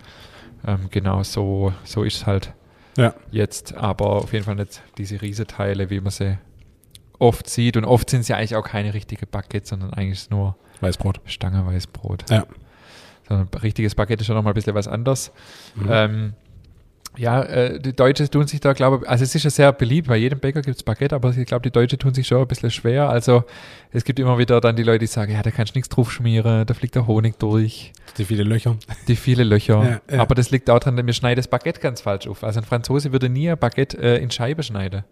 [0.68, 2.54] ähm, genau so, so ist es halt
[2.98, 3.14] Ja.
[3.32, 3.76] jetzt.
[3.76, 6.38] Aber auf jeden Fall nicht diese Riesenteile, wie man sie
[7.20, 7.78] oft sieht.
[7.78, 11.22] Und oft sind ja eigentlich auch keine richtige Baguette, sondern eigentlich nur Weißbrot.
[11.26, 12.30] Stangenweißbrot.
[12.30, 12.46] Ja.
[13.28, 15.32] Sondern ein richtiges Baguette ist schon nochmal ein bisschen was anderes.
[15.76, 15.88] Mhm.
[15.90, 16.34] Ähm,
[17.18, 20.08] ja, äh, die Deutschen tun sich da, glaube ich, also es ist ja sehr beliebt,
[20.08, 22.48] bei jedem Bäcker gibt es Baguette, aber ich glaube, die Deutschen tun sich schon ein
[22.48, 23.10] bisschen schwer.
[23.10, 23.44] Also
[23.92, 26.12] es gibt immer wieder dann die Leute, die sagen, ja, da kannst du nichts drauf
[26.12, 28.78] schmieren, da fliegt der Honig durch, Die viele Löcher.
[29.08, 30.00] die viele Löcher.
[30.10, 30.22] Ja, ja.
[30.22, 32.44] Aber das liegt auch daran, dass wir schneiden das Baguette ganz falsch auf.
[32.44, 35.04] Also ein Franzose würde nie ein Baguette äh, in Scheibe schneiden,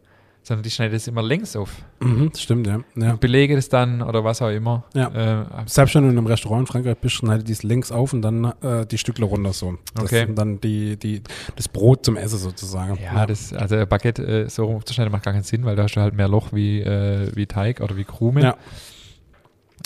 [0.44, 1.72] sondern die schneiden es immer längs auf.
[2.00, 2.80] Mhm, das stimmt, ja.
[2.96, 3.16] ja.
[3.16, 4.84] Belege das dann oder was auch immer.
[4.96, 5.42] Ja.
[5.42, 8.14] Äh, Selbst wenn du in einem Restaurant in Frankreich bist, schneide die es links auf
[8.14, 9.78] und dann äh, die Stückle runter so.
[9.94, 10.26] Das Okay.
[10.26, 11.22] sind dann die, die,
[11.56, 12.98] das Brot zum Essen sozusagen.
[13.04, 15.94] Ja, das, also Baguette äh, so rum aufzuschneiden macht gar keinen Sinn, weil da hast
[15.96, 18.42] du halt mehr Loch wie, äh, wie Teig oder wie Krume.
[18.42, 18.58] Ja.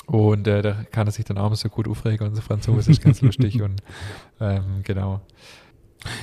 [0.08, 3.22] Und äh, da kann er sich dann auch so gut aufregen, unser Franzose ist ganz
[3.22, 3.82] lustig und
[4.40, 5.22] ähm, genau.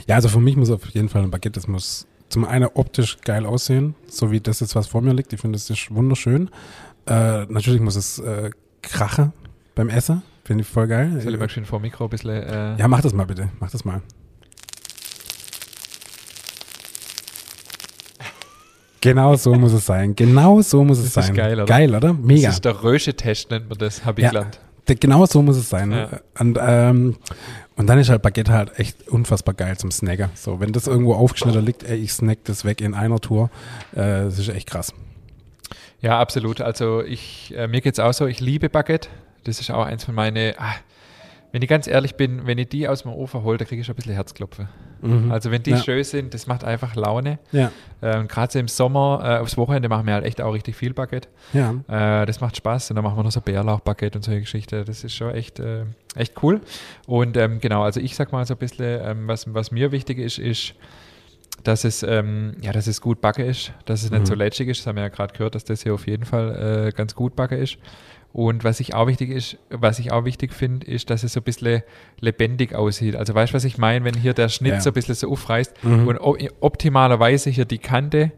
[0.07, 3.19] Ja, also für mich muss auf jeden Fall ein Baguette, das muss zum einen optisch
[3.21, 5.33] geil aussehen, so wie das jetzt, was vor mir liegt.
[5.35, 6.49] Ich finde, das ist wunderschön.
[7.07, 9.33] Äh, natürlich muss es äh, krachen
[9.75, 10.23] beim Essen.
[10.45, 11.21] Finde ich voll geil.
[11.23, 12.31] Soll ich mal schön vor dem Mikro ein bisschen.
[12.31, 13.51] Äh, Ja, mach das mal bitte.
[13.61, 14.01] Mach das mal.
[19.01, 20.15] Genau so muss es sein.
[20.15, 21.37] Genau so muss es Das ist sein.
[21.37, 21.65] geil, oder?
[21.67, 22.13] Geil, oder?
[22.13, 22.47] Mega.
[22.47, 24.31] Das ist der Rösche-Test, nennt man das, habe ich Ja.
[24.31, 24.61] gelernt.
[24.87, 25.91] Genau so muss es sein.
[25.93, 26.09] Ja.
[26.39, 27.17] Und, ähm,
[27.77, 30.31] und dann ist halt Baguette halt echt unfassbar geil zum Snacken.
[30.35, 33.51] So, wenn das irgendwo aufgeschnitten liegt, ey, ich snack das weg in einer Tour.
[33.93, 34.93] Äh, das ist echt krass.
[36.01, 36.61] Ja, absolut.
[36.61, 39.09] Also ich, äh, mir geht's auch so, ich liebe Baguette.
[39.45, 40.55] Das ist auch eins von meine.
[40.59, 40.75] Ah,
[41.53, 43.87] wenn ich ganz ehrlich bin, wenn ich die aus dem Ofen hole, da kriege ich
[43.87, 44.69] schon ein bisschen Herzklopfen.
[45.03, 45.31] Mhm.
[45.33, 45.77] Also wenn die Ja.
[45.79, 47.39] schön sind, das macht einfach Laune.
[47.53, 47.71] Ja,
[48.05, 50.93] Ähm, Gerade so im Sommer, äh, aufs Wochenende machen wir halt echt auch richtig viel
[50.95, 51.29] Baguette.
[51.53, 51.75] ja.
[52.23, 54.85] Äh, das macht Spaß und dann machen wir noch so Bärlauch-Baguette und solche Geschichten.
[54.85, 55.85] Das ist schon echt, äh,
[56.17, 56.61] echt cool.
[57.07, 60.19] Und ähm, genau, also ich sag mal so ein bisschen, ähm, was, was mir wichtig
[60.19, 60.75] ist, ist,
[61.65, 64.27] dass es, ähm, ja, dass es gut backe ist, dass es nicht Mhm.
[64.27, 64.81] so lätschig ist.
[64.81, 67.37] Das haben wir ja gerade gehört, dass das hier auf jeden Fall äh, ganz gut
[67.37, 67.77] backe ist.
[68.33, 71.41] Und was ich auch wichtig ist, was ich auch wichtig finde, ist, dass es so
[71.41, 71.83] ein bisschen
[72.21, 73.15] lebendig aussieht.
[73.15, 74.81] Also weißt du, was ich meine, wenn hier der Schnitt Ja.
[74.81, 76.07] so ein bisschen so aufreißt Mhm.
[76.09, 76.19] und
[76.61, 78.33] optimalerweise hier die Kante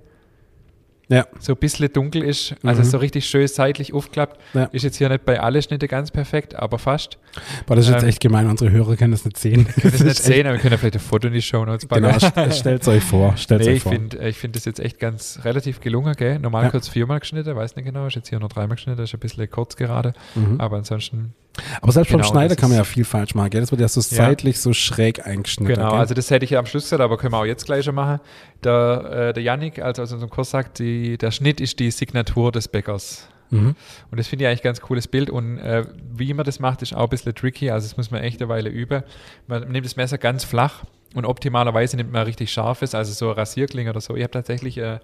[1.15, 2.87] Ja, so ein bisschen dunkel ist, also Mhm.
[2.87, 4.41] so richtig schön seitlich aufklappt.
[4.55, 4.65] Ja.
[4.73, 7.19] Ist jetzt hier nicht bei alle Schnitte ganz perfekt, aber fast.
[7.67, 8.49] aber das ist jetzt Ähm, echt gemein.
[8.49, 9.67] Unsere Hörer können das nicht sehen.
[9.67, 11.65] Wir können das nicht sehen, aber wir können ja vielleicht ein Foto in die Show
[11.65, 12.05] Notes packen.
[12.05, 13.37] Genau, stellt es euch vor.
[13.37, 13.93] Stellt's Nee, euch ich vor.
[13.93, 16.39] finde ich find das jetzt echt ganz relativ gelungen, gell?
[16.39, 16.71] Normal Ja.
[16.71, 19.51] kurz viermal geschnitten, weiß nicht genau, ist jetzt hier nur dreimal geschnitten, ist ein bisschen
[19.51, 20.61] kurz gerade, Mhm.
[20.61, 21.35] aber ansonsten,
[21.81, 23.51] Aber selbst Genau, beim Schneider das kann man ja viel falsch machen.
[23.51, 23.61] Gell?
[23.61, 24.25] Das wird ja so Ja.
[24.25, 25.75] seitlich so schräg eingeschnitten.
[25.75, 25.99] genau, gell?
[25.99, 27.95] also das hätte ich ja am Schluss gesagt, aber können wir auch jetzt gleich schon
[27.95, 28.21] machen.
[28.65, 32.51] Der, äh, der Yannick, also aus unserem Kurs sagt, die, der Schnitt ist die Signatur
[32.53, 33.29] des Bäckers.
[33.51, 33.75] mhm.
[34.11, 35.31] Und das finde ich eigentlich ein ganz cooles Bild.
[35.31, 37.71] Und äh, wie man das macht, ist auch ein bisschen tricky.
[37.71, 39.03] Also das muss man echt eine Weile üben.
[39.47, 43.91] Man nimmt das Messer ganz flach und optimalerweise nimmt man richtig scharfes, also so Rasierklinge
[43.91, 44.17] oder so.
[44.17, 44.99] Ich habe tatsächlich äh,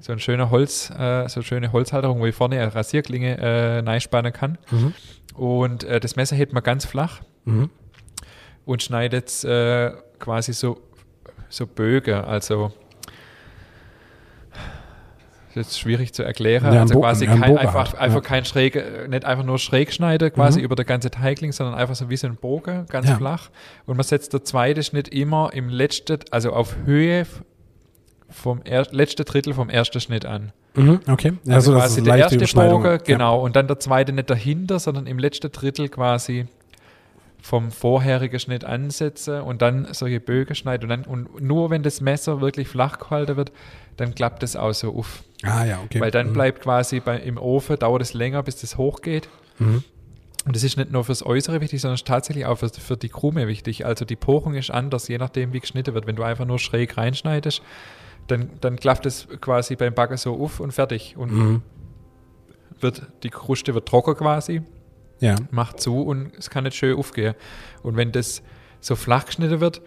[0.00, 4.30] so ein schöner Holz, äh, so eine schöne Holzhalterung, wo ich vorne eine Rasierklinge äh,
[4.32, 4.58] kann.
[4.70, 4.94] Mhm.
[5.34, 7.68] Und äh, das Messer hebt man ganz flach Mhm.
[8.64, 10.80] und schneidet äh, quasi so,
[11.48, 12.72] so Bögen, also
[15.54, 16.72] Das ist schwierig zu erklären.
[16.74, 18.28] Ja, also Bo- quasi kein, Bogen einfach, einfach ja.
[18.28, 20.64] kein schräg, äh, nicht einfach nur schräg schneiden, quasi Mhm.
[20.64, 23.16] über der ganze Teigling, sondern einfach so wie so ein Bogen, ganz Ja.
[23.16, 23.50] flach.
[23.86, 27.24] Und man setzt der zweite Schnitt immer im letzten, also auf Höhe
[28.34, 30.52] vom er, letzten Drittel vom ersten Schnitt an.
[30.74, 31.34] Mhm, okay.
[31.44, 34.28] Ja, Also so, dass quasi es der erste Bogen, genau, und dann der zweite nicht
[34.28, 36.46] dahinter, sondern im letzten Drittel quasi
[37.40, 40.84] vom vorherigen Schnitt ansetzen und dann solche Bögen schneiden.
[40.84, 43.52] Und, dann, und nur wenn das Messer wirklich flach gehalten wird,
[43.98, 45.22] dann klappt das auch so auf.
[45.42, 45.50] Ja.
[45.58, 46.00] Ah ja, okay.
[46.00, 46.32] Weil dann Mhm.
[46.32, 49.28] bleibt quasi bei, im Ofen, dauert es länger, bis das hochgeht.
[49.58, 49.84] Mhm.
[50.46, 53.08] Und das ist nicht nur fürs Äußere wichtig, sondern ist tatsächlich auch für, für die
[53.10, 53.86] Krume wichtig.
[53.86, 56.06] Also die Porung ist anders, je nachdem, wie geschnitten wird.
[56.06, 57.62] Wenn du einfach nur schräg reinschneidest,
[58.28, 61.16] dann, dann klappt es quasi beim Backen so auf und fertig.
[61.16, 61.62] Und Mhm.
[62.80, 64.62] wird, die Kruste wird trocken quasi,
[65.20, 65.36] Ja.
[65.50, 67.34] macht zu und es kann nicht schön aufgehen.
[67.82, 68.42] Und wenn das
[68.80, 69.80] so flach geschnitten wird,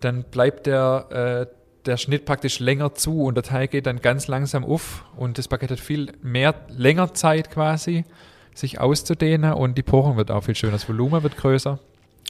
[0.00, 1.54] dann bleibt der, äh,
[1.86, 5.48] der Schnitt praktisch länger zu und der Teig geht dann ganz langsam auf und das
[5.48, 8.04] Baguette hat viel mehr, länger Zeit quasi,
[8.54, 10.72] sich auszudehnen und die Porung wird auch viel schöner.
[10.72, 11.78] Das Volumen wird größer.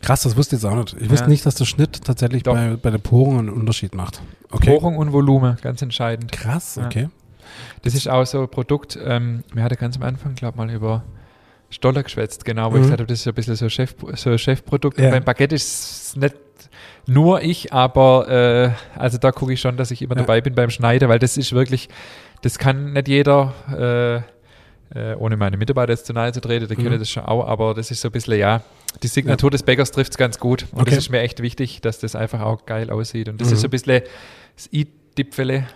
[0.02, 0.94] Krass, das wusste ich jetzt auch nicht.
[1.00, 1.28] Ich wusste Ja.
[1.30, 2.54] nicht, dass der Schnitt tatsächlich Doch.
[2.54, 4.22] bei, bei der Porung einen Unterschied macht.
[4.50, 4.70] Okay.
[4.70, 6.32] Porung und Volumen, ganz entscheidend.
[6.32, 6.86] Krass, Ja.
[6.86, 7.08] okay.
[7.82, 11.02] Das ist auch so ein Produkt, ähm, wir hatten ganz am Anfang, glaube mal über
[11.68, 12.82] Stoller geschwätzt, genau, wo ich Mhm.
[12.84, 14.98] gesagt habe, das ist ein bisschen so, Chef, so ein Chefprodukt.
[14.98, 15.10] Ja.
[15.10, 16.34] Beim Baguette ist es nicht
[17.06, 20.22] nur ich, aber äh, also da gucke ich schon, dass ich immer Ja.
[20.22, 21.88] dabei bin beim Schneiden, weil das ist wirklich,
[22.42, 24.22] das kann nicht jeder, äh,
[24.94, 26.82] äh, ohne meine Mitarbeiter jetzt zu nahe zu treten, die Mhm.
[26.82, 28.62] können das schon auch, aber das ist so ein bisschen, ja,
[29.02, 30.66] die Signatur des Bäckers trifft es ganz gut.
[30.72, 30.90] Und Okay.
[30.90, 33.28] das ist mir echt wichtig, dass das einfach auch geil aussieht.
[33.28, 33.54] Und das Mhm.
[33.54, 34.02] ist so ein bisschen
[34.56, 35.66] das i-Dipfele,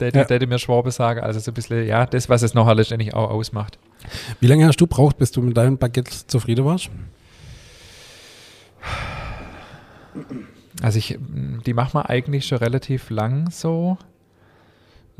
[0.00, 0.24] der, Ja.
[0.24, 1.20] der mir Schwabe sagen.
[1.20, 3.78] Also so ein bisschen, ja, das, was es nachher letztendlich auch ausmacht.
[4.40, 6.90] Wie lange hast du braucht, bis du mit deinem Baguette zufrieden warst?
[10.82, 11.18] Also ich,
[11.66, 13.98] die machen wir eigentlich schon relativ lang so.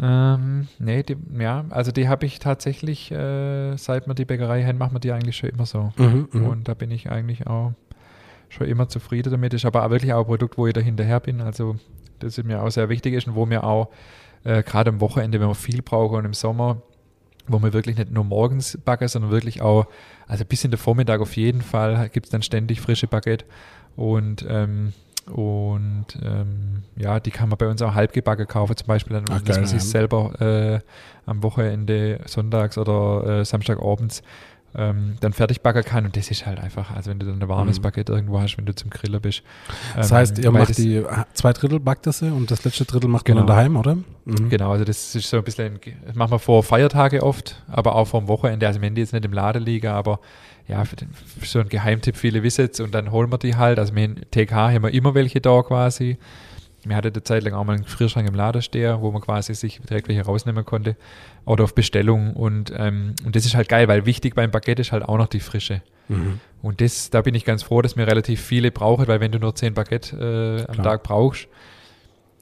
[0.01, 4.79] Ähm, nee, die, ja, also die habe ich tatsächlich, äh, seit wir die Bäckerei haben,
[4.79, 5.93] machen wir die eigentlich schon immer so.
[5.97, 6.47] Mhm, mhm.
[6.47, 7.73] Und da bin ich eigentlich auch
[8.49, 9.55] schon immer zufrieden damit.
[9.55, 11.41] Ist aber auch wirklich auch ein Produkt, wo ich da hinterher bin.
[11.41, 11.77] Also
[12.21, 13.89] das ist mir auch sehr wichtig ist und wo mir auch
[14.45, 16.83] äh, gerade am Wochenende, wenn wir viel brauchen und im Sommer,
[17.49, 19.87] wo wir wirklich nicht nur morgens backen, sondern wirklich auch,
[20.27, 23.47] also bis in den Vormittag auf jeden Fall gibt es dann ständig frische Baguette.
[23.97, 24.93] Und ähm,
[25.31, 29.41] und ähm, ja, die kann man bei uns auch halbgebacken kaufen, zum Beispiel, dann, Ach,
[29.41, 29.89] dass geil, man sich ja.
[29.89, 30.81] selber äh,
[31.27, 34.23] am Wochenende, sonntags oder äh, Samstagabends
[34.75, 36.05] ähm, dann fertig backen kann.
[36.05, 37.83] Und das ist halt einfach, also wenn du dann ein warmes Mhm.
[37.83, 39.43] Baguette irgendwo hast, wenn du zum Grillen bist.
[39.97, 41.03] Das ähm, heißt, ihr weil macht das- die
[41.33, 43.41] zwei Drittel backt das und das letzte Drittel macht Genau.
[43.41, 43.97] man dann daheim, oder?
[44.25, 44.49] Mhm.
[44.51, 48.05] Genau, also das ist so ein bisschen, das machen wir vor Feiertage oft, aber auch
[48.07, 48.67] vor dem Wochenende.
[48.67, 50.21] Also wenn die jetzt nicht im Laden liegen, aber
[50.67, 53.57] ja, für, den, für so ein Geheimtipp, viele wissen es und dann holen wir die
[53.57, 53.79] halt.
[53.79, 56.19] Also wir in TK haben wir immer welche da quasi.
[56.85, 59.55] Wir hatten eine Zeit lang auch mal einen Gefrierschrank im Laden stehen, wo man quasi
[59.55, 60.97] sich direkt welche rausnehmen konnte.
[61.45, 62.35] Oder auf Bestellung.
[62.35, 65.27] Und, ähm, und das ist halt geil, weil wichtig beim Baguette ist halt auch noch
[65.27, 65.83] die Frische.
[66.09, 66.41] Mhm.
[66.63, 69.39] Und das, da bin ich ganz froh, dass wir relativ viele brauchen, weil wenn du
[69.39, 70.83] nur 10 Baguette äh, am.
[70.83, 71.49] Tag brauchst,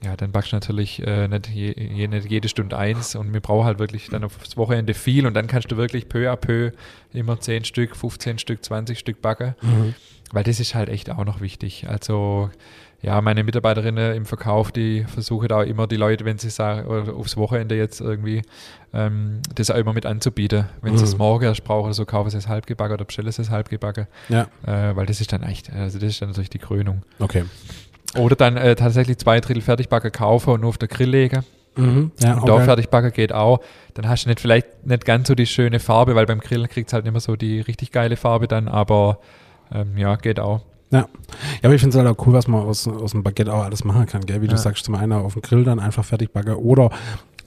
[0.05, 3.40] ja, dann backst du natürlich äh, nicht, je, je, nicht jede Stunde eins und wir
[3.40, 6.70] brauchen halt wirklich dann aufs Wochenende viel und dann kannst du wirklich peu à peu
[7.14, 9.94] immer 10 Stück, 15 Stück, 20 Stück backen, Mhm.
[10.33, 11.87] weil das ist halt echt auch noch wichtig.
[11.88, 12.51] Also
[13.07, 17.14] ja, meine Mitarbeiterinnen im Verkauf, die versuchen da immer die Leute, wenn sie sagen, oder
[17.14, 18.42] aufs Wochenende jetzt irgendwie,
[18.92, 20.64] ähm, das auch immer mit anzubieten.
[20.83, 21.19] Wenn sie es Mhm.
[21.19, 24.09] morgen erst brauchen so, kaufen sie es halbgebacken oder bestellen sie es halbgebacken.
[24.29, 27.03] Ja, Äh, weil das ist dann echt, also das ist dann natürlich die Krönung.
[27.21, 27.45] okay.
[28.19, 31.45] Oder dann äh, tatsächlich zwei Drittel Fertigbacken kaufen und nur auf der Grill legen.
[31.77, 32.11] Mhm.
[32.21, 32.64] Ja, und auch da geil.
[32.64, 33.61] Fertigbacken geht auch.
[33.95, 36.88] Dann hast du nicht vielleicht nicht ganz so die schöne Farbe, weil beim Grillen kriegt
[36.88, 39.19] es halt nicht mehr so die richtig geile Farbe dann, aber
[39.73, 40.62] ähm, ja, geht auch.
[41.00, 41.09] Ja,
[41.62, 43.85] aber ich finde es halt auch cool, was man aus, aus dem Baguette auch alles
[43.85, 44.42] machen kann, gell?
[44.42, 44.59] Wie du Ja.
[44.59, 46.90] sagst, zum einen auf dem Grill dann einfach fertig backen oder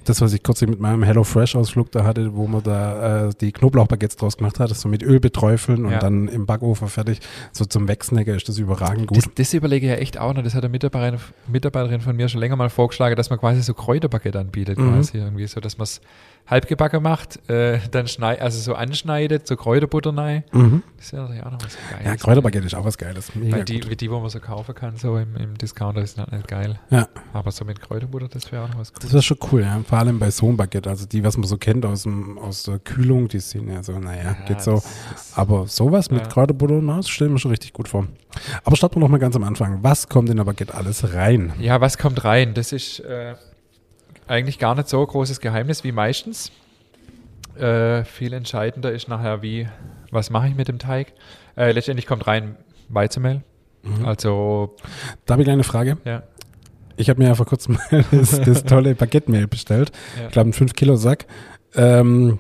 [0.06, 3.30] das, was ich kurz mit meinem Hello Fresh Ausflug da hatte, wo man da äh,
[3.42, 6.00] die Knoblauchbaguettes draus gemacht hat, das so mit Öl beträufeln und Ja.
[6.00, 7.20] dann im Backofen fertig,
[7.52, 9.18] so zum Wegsnacken ist das überragend gut.
[9.18, 10.42] Das, das überlege ich ja echt auch noch.
[10.42, 13.74] Das hat eine Mitarbeiterin, Mitarbeiterin von mir schon länger mal vorgeschlagen, dass man quasi so
[13.76, 14.94] Kräuterbaguette anbietet, Mhm.
[14.94, 16.02] quasi irgendwie, so dass man es
[16.50, 20.44] halbgebacken macht, äh, dann schneid, also so anschneidet, so Kräuterbutter rein.
[20.52, 20.84] mhm.
[20.98, 22.06] Das ist ja natürlich auch noch was Geiles.
[22.06, 23.36] Ja, Kräuterbaguette ist auch was Geiles.
[23.36, 23.90] Mega Weil die, gut.
[23.92, 26.80] wie die, wo man so kaufen kann, so im, im Discounter, ist halt nicht geil.
[26.90, 27.08] Ja.
[27.34, 29.14] Aber so mit Kräuterbutter, das wäre auch noch was Das Cooles.
[29.14, 29.80] wäre schon cool, ja.
[29.88, 30.90] Vor allem bei so einem Baguette.
[30.90, 33.98] Also die, was man so kennt aus, dem, aus der Kühlung, die sind ja so,
[34.00, 34.74] naja, geht so.
[34.76, 36.28] das Aber sowas mit Ja.
[36.28, 38.08] Kräuterbutter, na, das stellen wir schon richtig gut vor.
[38.64, 39.80] Aber starten wir noch mal ganz am Anfang.
[39.84, 41.54] Was kommt in der Baguette alles rein?
[41.60, 42.54] Ja, was kommt rein?
[42.54, 43.36] Das ist äh,
[44.30, 46.52] eigentlich gar nicht so ein großes Geheimnis wie meistens.
[47.58, 49.68] Äh, viel entscheidender ist nachher, wie,
[50.12, 51.14] was mache ich mit dem Teig?
[51.58, 52.56] Äh, letztendlich kommt rein
[52.88, 53.42] Weizenmehl.
[53.84, 54.06] Mhm.
[54.06, 54.76] Also,
[55.26, 55.98] Da habe ich eine Frage.
[56.06, 56.24] ja.
[56.96, 57.78] Ich habe mir ja vor kurzem
[58.12, 59.94] das, das tolle Baguette-Mehl bestellt.
[60.20, 60.26] Ja.
[60.26, 61.28] Ich glaube, einen 5-Kilo-Sack.
[61.74, 62.40] Ähm,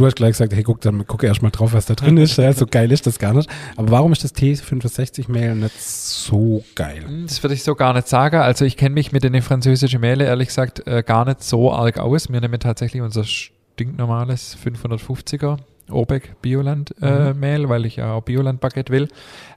[0.00, 2.36] du hast gleich gesagt, hey, guck, dann gucke erst mal drauf, was da drin ist.
[2.38, 3.48] Ja, so geil ist das gar nicht.
[3.76, 7.04] Aber warum ist das T65-Mehl nicht so geil?
[7.06, 8.36] Hm, Das würde ich so gar nicht sagen.
[8.36, 11.98] Also ich kenne mich mit den französischen Mehle ehrlich gesagt äh, gar nicht so arg
[11.98, 12.30] aus.
[12.32, 15.58] Wir nehmen tatsächlich unser stinknormales 550er
[15.90, 19.08] Obeck Bioland äh, Mehl, weil ich ja auch Bioland Baguette will.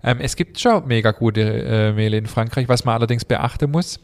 [0.04, 2.68] Ähm, es gibt schon mega gute äh, Mehle in Frankreich.
[2.68, 4.00] Was man allerdings beachten muss,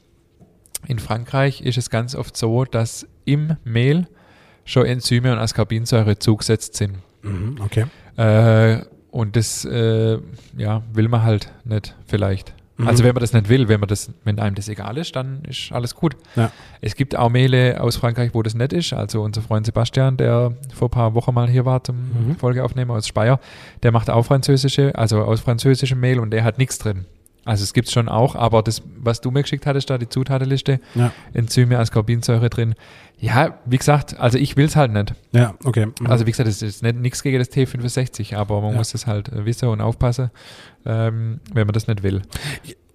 [0.87, 4.07] in Frankreich ist es ganz oft so, dass im Mehl
[4.65, 6.95] schon Enzyme und Ascorbinsäure zugesetzt sind.
[7.21, 7.85] Mhm, okay.
[8.17, 10.17] Äh, und das äh,
[10.57, 12.53] ja, will man halt nicht vielleicht.
[12.77, 12.87] Mhm.
[12.87, 15.43] Also wenn man das nicht will, wenn man das, wenn einem das egal ist, dann
[15.43, 16.15] ist alles gut.
[16.35, 16.51] Ja.
[16.79, 18.93] Es gibt auch Mehle aus Frankreich, wo das nicht ist.
[18.93, 22.35] Also unser Freund Sebastian, der vor ein paar Wochen mal hier war zum Mhm.
[22.37, 23.39] Folgeaufnehmen aus Speyer,
[23.83, 27.05] der macht auch französische, also aus französischem Mehl und der hat nichts drin.
[27.49, 30.07] Also es gibt es schon auch, aber das, was du mir geschickt hattest, da die
[30.07, 32.75] Zutatenliste, Ja, Enzyme, Ascorbinsäure drin.
[33.19, 35.15] Ja, wie gesagt, also ich will es halt nicht.
[35.31, 35.87] ja, okay.
[35.99, 36.07] Mhm.
[36.07, 38.77] Also wie gesagt, es ist nicht nichts gegen das T65, aber man Ja.
[38.77, 40.29] muss es halt wissen und aufpassen,
[40.85, 42.21] ähm, wenn man das nicht will.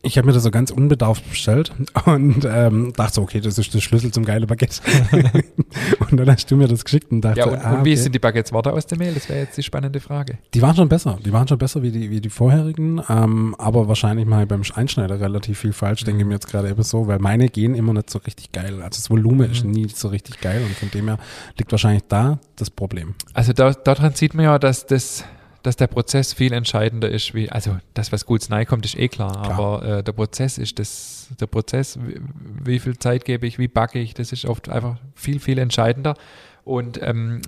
[0.04, 1.72] Ich habe mir das so ganz unbedarft bestellt
[2.04, 4.80] und ähm, dachte so, okay, das ist der Schlüssel zum geile Baguette.
[6.10, 7.96] und dann hast du mir das geschickt und dachte, Ja, und, ah, und wie okay.
[7.96, 9.14] sind die Baguettes Worte aus dem Mehl?
[9.14, 10.38] Das wäre jetzt die spannende Frage.
[10.52, 11.18] Die waren schon besser.
[11.24, 15.20] Die waren schon besser wie die, wie die vorherigen, ähm, aber wahrscheinlich mal beim Einschneider
[15.20, 18.10] relativ viel falsch, denke ich mir jetzt gerade eben so, weil meine gehen immer nicht
[18.10, 18.74] so richtig geil.
[18.82, 19.70] Also das Volumen ist Mhm.
[19.70, 21.18] nie so richtig geil und von dem her
[21.58, 23.14] liegt wahrscheinlich da das Problem.
[23.32, 25.24] Also da, daran sieht man ja, dass das
[25.64, 29.32] dass der Prozess viel entscheidender ist, wie, also das, was gut kommt, ist eh klar,
[29.32, 29.58] Klar.
[29.58, 32.20] aber äh, der Prozess ist das, der Prozess, wie,
[32.62, 36.16] wie viel Zeit gebe ich, wie backe ich, das ist oft einfach viel, viel entscheidender.
[36.64, 37.40] Und ähm,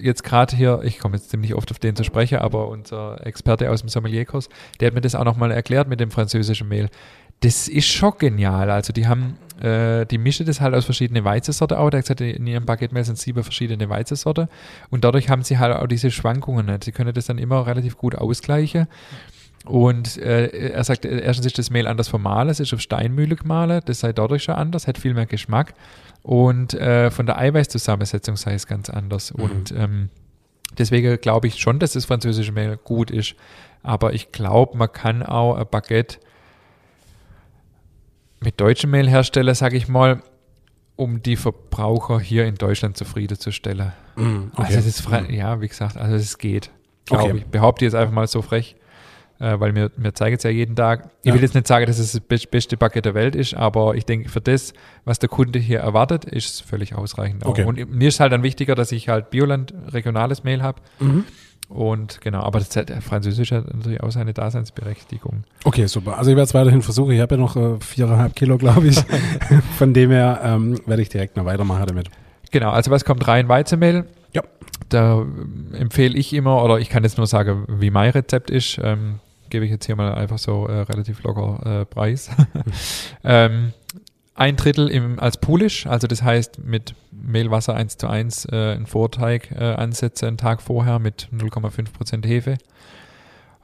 [0.00, 3.70] jetzt gerade hier, ich komme jetzt ziemlich oft auf den zu sprechen, aber unser Experte
[3.70, 6.88] aus dem Sommelierkurs, der hat mir das auch nochmal erklärt mit dem französischen Mehl.
[7.40, 8.70] Das ist schon genial.
[8.70, 11.90] Also die haben, äh, die mischen das halt aus verschiedenen Weizensorten auch.
[11.90, 14.48] Der hat gesagt, in ihrem Baguette-Mehl sind sieben verschiedene Weizensorten.
[14.90, 16.84] Und dadurch haben sie halt auch diese Schwankungen nicht.
[16.84, 18.88] Sie können das dann immer relativ gut ausgleichen.
[19.64, 23.80] Und äh, er sagt, erstens ist das Mehl anders vermahlen, es ist auf Steinmühle gemahlen,
[23.86, 25.72] das sei dadurch schon anders, hat viel mehr Geschmack.
[26.22, 29.32] Und äh, von der Eiweißzusammensetzung sei es ganz anders.
[29.32, 29.42] Mhm.
[29.42, 30.10] Und ähm,
[30.76, 33.36] deswegen glaube ich schon, dass das französische Mehl gut ist.
[33.82, 36.18] Aber ich glaube, man kann auch ein Baguette
[38.44, 40.22] mit deutschem Mehl herstellen, sage ich mal,
[40.96, 43.92] um die Verbraucher hier in Deutschland zufriedenzustellen.
[44.16, 46.70] Mhm, Also das ist frei, ja, wie gesagt, also es geht.
[47.06, 47.36] Glaube Okay.
[47.38, 47.46] ich.
[47.46, 48.76] Behaupte jetzt einfach mal so frech,
[49.40, 51.10] äh, weil mir, mir zeigen es ja jeden Tag.
[51.22, 51.34] Ich Ja.
[51.34, 54.04] will jetzt nicht sagen, dass es das best- beste Baguette der Welt ist, aber ich
[54.06, 54.72] denke, für das,
[55.04, 57.44] was der Kunde hier erwartet, ist es völlig ausreichend.
[57.44, 57.64] Okay.
[57.64, 60.80] Und mir ist halt dann wichtiger, dass ich halt Bioland regionales Mehl habe.
[61.00, 61.24] Mhm.
[61.68, 62.68] Und genau, aber das
[63.00, 65.44] Französisch hat natürlich auch seine Daseinsberechtigung.
[65.64, 66.18] Okay, super.
[66.18, 67.12] Also ich werde es weiterhin versuchen.
[67.12, 68.98] Ich habe ja noch äh, viereinhalb Kilo, glaube ich.
[69.78, 72.10] Von dem her ähm, werde ich direkt noch weitermachen damit.
[72.50, 73.48] Genau, also was kommt rein?
[73.48, 74.04] Weizenmehl.
[74.32, 74.42] Ja.
[74.88, 78.78] Da ähm, empfehle ich immer, oder ich kann jetzt nur sagen, wie mein Rezept ist.
[78.82, 82.30] Ähm, gebe ich jetzt hier mal einfach so äh, relativ locker äh, Preis.
[83.24, 83.72] ähm,
[84.34, 88.86] ein Drittel im, als Poolish, also das heißt mit Mehlwasser 1 zu 1 äh, einen
[88.86, 92.58] Vorteig äh, ansetze einen Tag vorher mit 0,5% Hefe.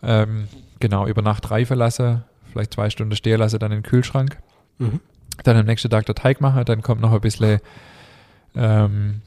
[0.03, 4.39] Ähm, genau, über Nacht reifen lasse, vielleicht zwei Stunden stehen lasse, dann in den Kühlschrank
[4.79, 5.01] Mhm.
[5.45, 7.61] dann am nächsten Tag der Teig mache, dann kommt noch ein bisschen
[8.55, 9.21] ähm,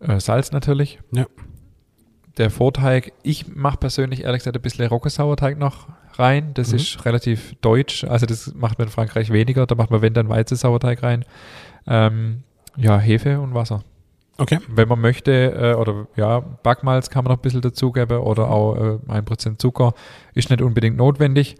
[0.00, 1.00] äh, Salz natürlich.
[1.12, 1.26] Ja.
[2.36, 5.88] Der Vorteig, ich mache persönlich ehrlich gesagt ein bisschen Roggensauerteig noch
[6.18, 6.52] rein.
[6.54, 6.76] Das Mhm.
[6.76, 9.66] ist relativ deutsch, also das macht man in Frankreich weniger.
[9.66, 11.24] Da macht man, wenn dann Weizensauerteig rein.
[11.86, 12.42] Ähm,
[12.76, 13.82] ja, Hefe und Wasser.
[14.36, 14.58] Okay.
[14.68, 18.74] Wenn man möchte, äh, oder ja, Backmalz kann man noch ein bisschen dazugeben oder auch
[18.76, 19.94] äh, 1% Zucker.
[20.34, 21.54] Ist nicht unbedingt notwendig.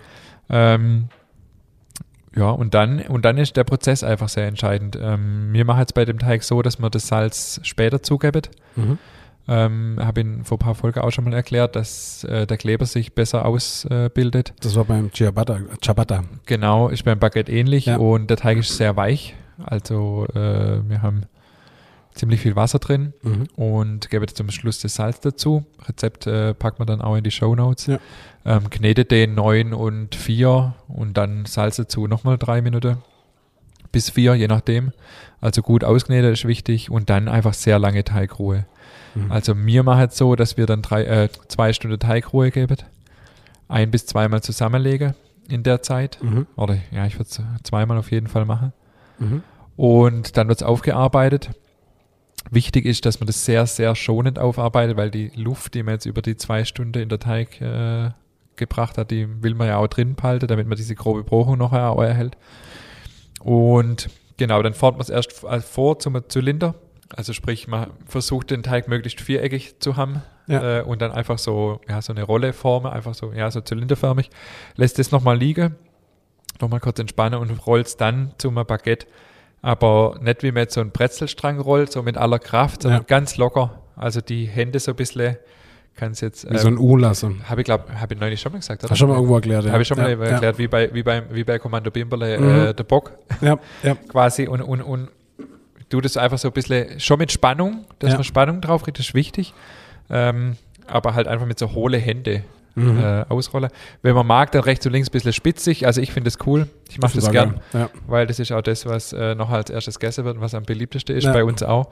[0.50, 1.08] Ähm,
[2.36, 4.98] ja, und dann, und dann ist der Prozess einfach sehr entscheidend.
[5.00, 8.50] Ähm, wir machen jetzt bei dem Teig so, dass man das Salz später zugibt.
[8.74, 8.98] Mhm.
[9.46, 12.86] Ähm, Habe ihn vor ein paar Folgen auch schon mal erklärt, dass äh, der Kleber
[12.86, 14.54] sich besser ausbildet.
[14.60, 15.60] Das war beim Ciabatta.
[15.82, 16.24] Ciabatta.
[16.46, 17.96] Genau, ist beim Baguette ähnlich Ja.
[17.98, 19.34] und der Teig ist sehr weich.
[19.62, 21.22] Also äh, wir haben
[22.14, 23.46] ziemlich viel Wasser drin Mhm.
[23.56, 25.64] und gebe jetzt zum Schluss das Salz dazu.
[25.88, 27.86] Rezept äh, packt man dann auch in die Show Notes.
[27.86, 27.98] Ja.
[28.46, 32.98] Ähm, knetet den 9 und 4 und dann Salz dazu nochmal drei Minuten
[33.92, 34.92] bis vier, je nachdem.
[35.40, 38.66] Also gut ausknetet ist wichtig und dann einfach sehr lange Teigruhe.
[39.14, 39.30] Mhm.
[39.30, 42.76] Also mir macht es so, dass wir dann drei, äh, zwei Stunden Teigruhe geben,
[43.68, 45.14] ein bis zweimal zusammenlegen
[45.48, 46.18] in der Zeit.
[46.22, 46.46] Mhm.
[46.56, 48.72] Oder ja, ich würde es zweimal auf jeden Fall machen.
[49.18, 49.42] Mhm.
[49.76, 51.50] Und dann wird es aufgearbeitet.
[52.50, 56.06] Wichtig ist, dass man das sehr, sehr schonend aufarbeitet, weil die Luft, die man jetzt
[56.06, 58.10] über die zwei Stunden in der Teig äh,
[58.56, 61.72] gebracht hat, die will man ja auch drin behalten, damit man diese grobe Bruchung noch
[61.72, 62.36] erhält.
[63.40, 65.32] Und genau, dann formt man es erst
[65.66, 66.74] vor zum Zylinder.
[67.16, 70.80] Also sprich, man versucht den Teig möglichst viereckig zu haben Ja.
[70.80, 74.30] äh, und dann einfach so, ja, so eine Rolle formen, einfach so, ja, so zylinderförmig.
[74.76, 75.76] Lässt es nochmal liegen,
[76.60, 79.06] nochmal kurz entspannen und rollt dann zum Baguette.
[79.62, 83.06] Aber nicht wie man jetzt so einen Brezelstrang rollt, so mit aller Kraft, sondern Ja.
[83.06, 83.80] ganz locker.
[83.96, 85.36] Also die Hände so ein bisschen,
[85.94, 87.48] kann es jetzt, Wie so ein U lassen.
[87.48, 88.90] habe ich glaube, habe ich neulich schon mal gesagt, oder?
[88.90, 89.72] Hast du schon mal irgendwo erklärt, ja.
[89.72, 92.48] Habe ich schon mal ja, erklärt, wie bei, wie bei, wie bei Kommando Bimberle, Mhm.
[92.66, 93.94] äh, der Bock Ja, ja.
[94.08, 95.08] quasi und, und, und
[95.88, 98.16] du das einfach so ein bisschen, schon mit Spannung, dass Ja.
[98.16, 99.52] man Spannung drauf kriegt, das ist wichtig,
[100.10, 102.44] ähm, aber halt einfach mit so hohle Hände
[102.76, 102.98] Mhm.
[102.98, 103.70] äh, ausrollen.
[104.02, 106.66] Wenn man mag, dann rechts und links ein bisschen spitzig, also ich finde es cool,
[106.90, 107.60] ich mache das auch gern.
[107.72, 107.88] Ja.
[108.08, 110.64] weil das ist auch das, was äh, noch als erstes gegessen wird und was am
[110.64, 111.32] beliebtesten ist, Ja.
[111.32, 111.88] bei uns auch.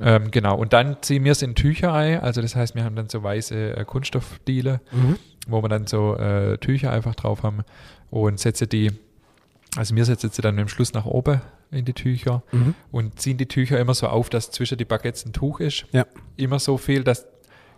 [0.00, 2.94] Ähm, genau, und dann ziehen wir es in Tücher ein, also das heißt, wir haben
[2.96, 5.18] dann so weiße äh, Kunststoffdiele, Mhm.
[5.48, 7.64] wo wir dann so äh, Tücher einfach drauf haben
[8.10, 8.92] und setze die,
[9.76, 11.40] also wir setzen sie dann im Schluss nach oben
[11.74, 12.74] in die Tücher Mhm.
[12.92, 15.86] und ziehen die Tücher immer so auf, dass zwischen die Baguettes ein Tuch ist.
[15.92, 16.06] Ja.
[16.36, 17.26] Immer so viel, dass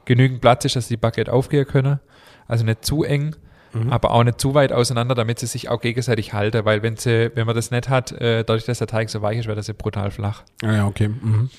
[0.05, 2.01] genügend Platz ist, dass die Baguette aufgehen können.
[2.49, 3.35] Also nicht zu eng,
[3.73, 3.93] Mhm.
[3.93, 7.31] aber auch nicht zu weit auseinander, damit sie sich auch gegenseitig halten, weil wenn sie,
[7.35, 9.67] wenn man das nicht hat, äh, dadurch, dass der Teig so weich ist, wird das
[9.67, 10.45] ja brutal flach.
[10.63, 11.09] Ah, ja, okay.
[11.09, 11.51] Mhm.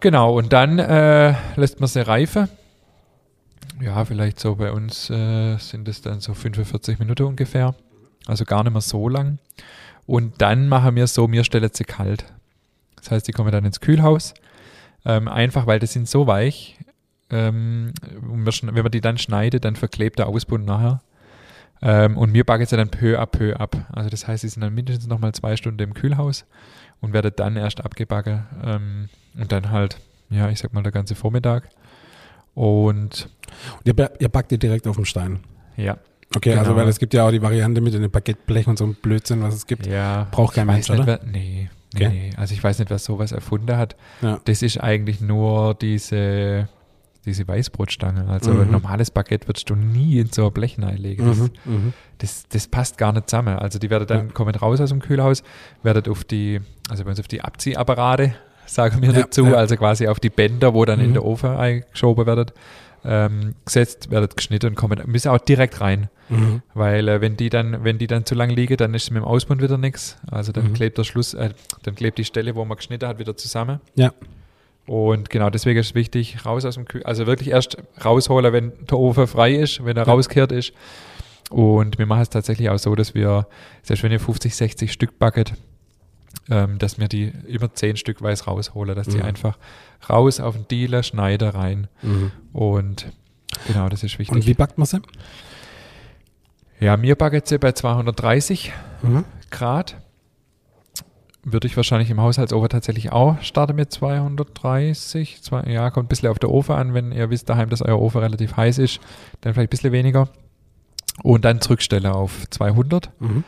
[0.00, 2.48] Genau, und dann äh, lässt man sie reifen.
[3.80, 7.74] Ja, vielleicht so bei uns äh, sind es dann so 45 Minuten ungefähr.
[8.26, 9.38] Also gar nicht mehr so lang.
[10.06, 12.24] Und dann machen wir so, wir stellen sie kalt.
[12.96, 14.34] Das heißt, die kommen dann ins Kühlhaus.
[15.04, 16.78] Ähm, einfach, weil die sind so weich.
[17.30, 21.02] Ähm, wenn man die dann schneidet, dann verklebt der Ausbund nachher.
[21.80, 23.76] Ähm, und wir backen sie dann peu à peu ab.
[23.92, 26.44] Also das heißt, sie sind dann mindestens nochmal zwei Stunden im Kühlhaus
[27.00, 28.46] und werden dann erst abgebacken.
[28.64, 29.98] Ähm, und dann halt,
[30.30, 31.68] ja, ich sag mal, der ganze Vormittag.
[32.54, 33.28] Und
[33.78, 35.40] Und ihr, ihr backt ihr direkt auf dem Stein.
[35.76, 35.96] ja,
[36.36, 36.76] Okay, also Genau.
[36.82, 39.54] weil es gibt ja auch die Variante mit dem Baguetteblech und so einem Blödsinn, was
[39.54, 39.86] es gibt.
[39.86, 40.26] ja.
[40.30, 41.06] Braucht kein Mensch, oder?
[41.06, 42.08] Wer, nee, nee, Okay.
[42.08, 42.30] nee.
[42.36, 43.96] Also ich weiß nicht, wer sowas erfunden hat.
[44.22, 44.40] Ja.
[44.44, 46.68] Das ist eigentlich nur diese,
[47.26, 48.26] diese Weißbrotstange.
[48.28, 48.60] Also Mhm.
[48.62, 51.26] ein normales Baguette würdest du nie in so ein Blech reinlegen.
[51.26, 51.50] Das, Mhm.
[51.64, 51.92] Mhm.
[52.18, 53.58] das, das passt gar nicht zusammen.
[53.58, 54.32] Also die werden dann, Ja.
[54.32, 55.42] kommen raus aus dem Kühlhaus,
[55.82, 58.34] werden auf die, also bei uns auf die Abziehapparate,
[58.74, 59.54] sagen wir Ja, dazu, ja.
[59.54, 61.14] also quasi auf die Bänder, wo dann in Mhm.
[61.14, 62.46] der Ofen eingeschoben werden,
[63.04, 66.08] ähm, gesetzt, werden geschnitten und kommen, müssen auch direkt rein.
[66.28, 66.62] Mhm.
[66.74, 69.24] Weil äh, wenn die dann, wenn die dann zu lang liegen, dann ist mit dem
[69.26, 70.16] Ausbund wieder nichts.
[70.30, 70.74] Also dann Mhm.
[70.74, 71.50] klebt der Schluss, äh,
[71.82, 73.80] dann klebt die Stelle, wo man geschnitten hat, wieder zusammen.
[73.96, 74.12] Ja.
[74.86, 78.72] Und genau deswegen ist es wichtig, raus aus dem Kühl, also wirklich erst rausholen, wenn
[78.90, 80.12] der Ofen frei ist, wenn er Ja.
[80.12, 80.72] rauskehrt ist.
[81.50, 83.46] Und wir machen es tatsächlich auch so, dass wir,
[83.82, 85.52] selbst wenn ihr 50, 60 Stück backet,
[86.50, 89.24] ähm, dass wir die immer 10 Stück weiß rausholen, dass die Mhm.
[89.24, 89.58] einfach
[90.08, 91.88] raus auf den Dealer, Schneider rein.
[92.02, 92.32] Mhm.
[92.52, 93.06] Und
[93.66, 94.34] genau, das ist wichtig.
[94.34, 95.00] Und wie backt man sie?
[96.80, 99.24] ja, mir backet sie bei 230 Mhm.
[99.50, 99.96] Grad.
[101.44, 105.42] Würde ich wahrscheinlich im Haushaltsofen tatsächlich auch starten mit 230.
[105.42, 106.94] Zwei, ja, kommt ein bisschen auf der Ofen an.
[106.94, 109.00] Wenn ihr wisst daheim, dass euer Ofen relativ heiß ist,
[109.40, 110.28] dann vielleicht ein bisschen weniger.
[111.22, 113.10] Und dann zurückstellen auf 200.
[113.20, 113.42] Mhm.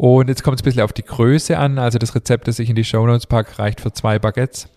[0.00, 1.78] Und jetzt kommt es ein bisschen auf die Größe an.
[1.78, 4.68] Also das Rezept, das ich in die Shownotes packe, reicht für zwei Baguettes.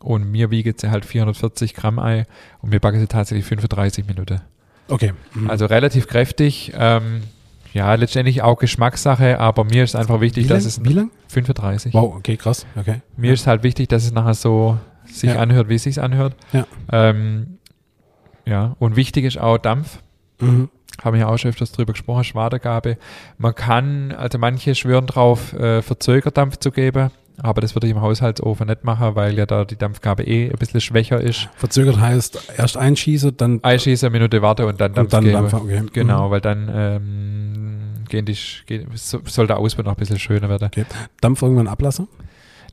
[0.00, 2.26] Und mir wiegt sie halt 440 Gramm Ei.
[2.62, 4.40] Und mir backen sie tatsächlich 35 Minuten.
[4.88, 5.12] Okay.
[5.34, 5.48] Mhm.
[5.48, 6.72] Also relativ kräftig.
[6.76, 7.22] Ähm,
[7.72, 10.68] ja, letztendlich auch Geschmackssache, aber mir ist einfach wichtig, wie dass lang?
[10.68, 11.10] es Wie lang?
[11.28, 11.94] 35.
[11.94, 12.66] Wow, okay, krass.
[12.74, 13.02] Okay.
[13.16, 15.38] Mir ist halt wichtig, dass es nachher so sich Ja.
[15.38, 16.34] anhört, wie es sich anhört.
[16.52, 16.66] Ja.
[16.90, 17.58] Ähm,
[18.44, 20.00] ja, und wichtig ist auch Dampf.
[20.40, 20.70] Mhm.
[21.02, 22.96] Haben wir ja auch schon öfters drüber gesprochen, Schwadergabe.
[23.38, 28.00] Man kann, also manche schwören drauf, äh, Verzögerdampf zu geben, aber das würde ich im
[28.02, 31.48] Haushaltsofen nicht machen, weil ja da die Dampfgabe eh ein bisschen schwächer ist.
[31.56, 35.34] Verzögert heißt erst einschieße, dann, Einschießen, eine Minute warte und dann Dampf und dann geben.
[35.34, 35.62] Dampfer.
[35.62, 35.82] Okay.
[35.92, 36.30] Genau, Mhm.
[36.30, 37.78] weil dann ähm,
[38.08, 38.36] gehen die,
[38.94, 40.70] so, soll der Ausbau noch ein bisschen schöner werden.
[41.20, 42.06] Dampf irgendwann ablassen.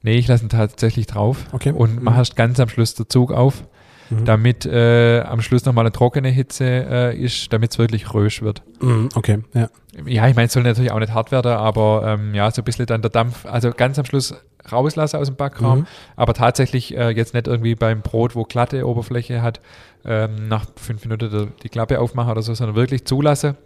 [0.02, 1.72] Nee, ich lasse ihn tatsächlich drauf Okay.
[1.72, 2.04] und Mhm.
[2.04, 3.64] mache erst ganz am Schluss den Zug auf,
[4.10, 4.26] Mhm.
[4.26, 8.62] damit äh, am Schluss nochmal eine trockene Hitze äh, ist, damit es wirklich rösch wird.
[8.82, 9.10] Mhm.
[9.16, 9.70] Okay, ja.
[10.06, 12.66] Ja, ich meine, es soll natürlich auch nicht hart werden, aber ähm, ja, so ein
[12.66, 14.34] bisschen dann der Dampf, also ganz am Schluss
[14.72, 15.88] rauslassen aus dem Backraum, Mhm.
[16.16, 19.60] aber tatsächlich äh, jetzt nicht irgendwie beim Brot, wo glatte Oberfläche hat,
[20.06, 23.58] ähm, nach fünf Minuten die, die Klappe aufmachen oder so, sondern wirklich zulassen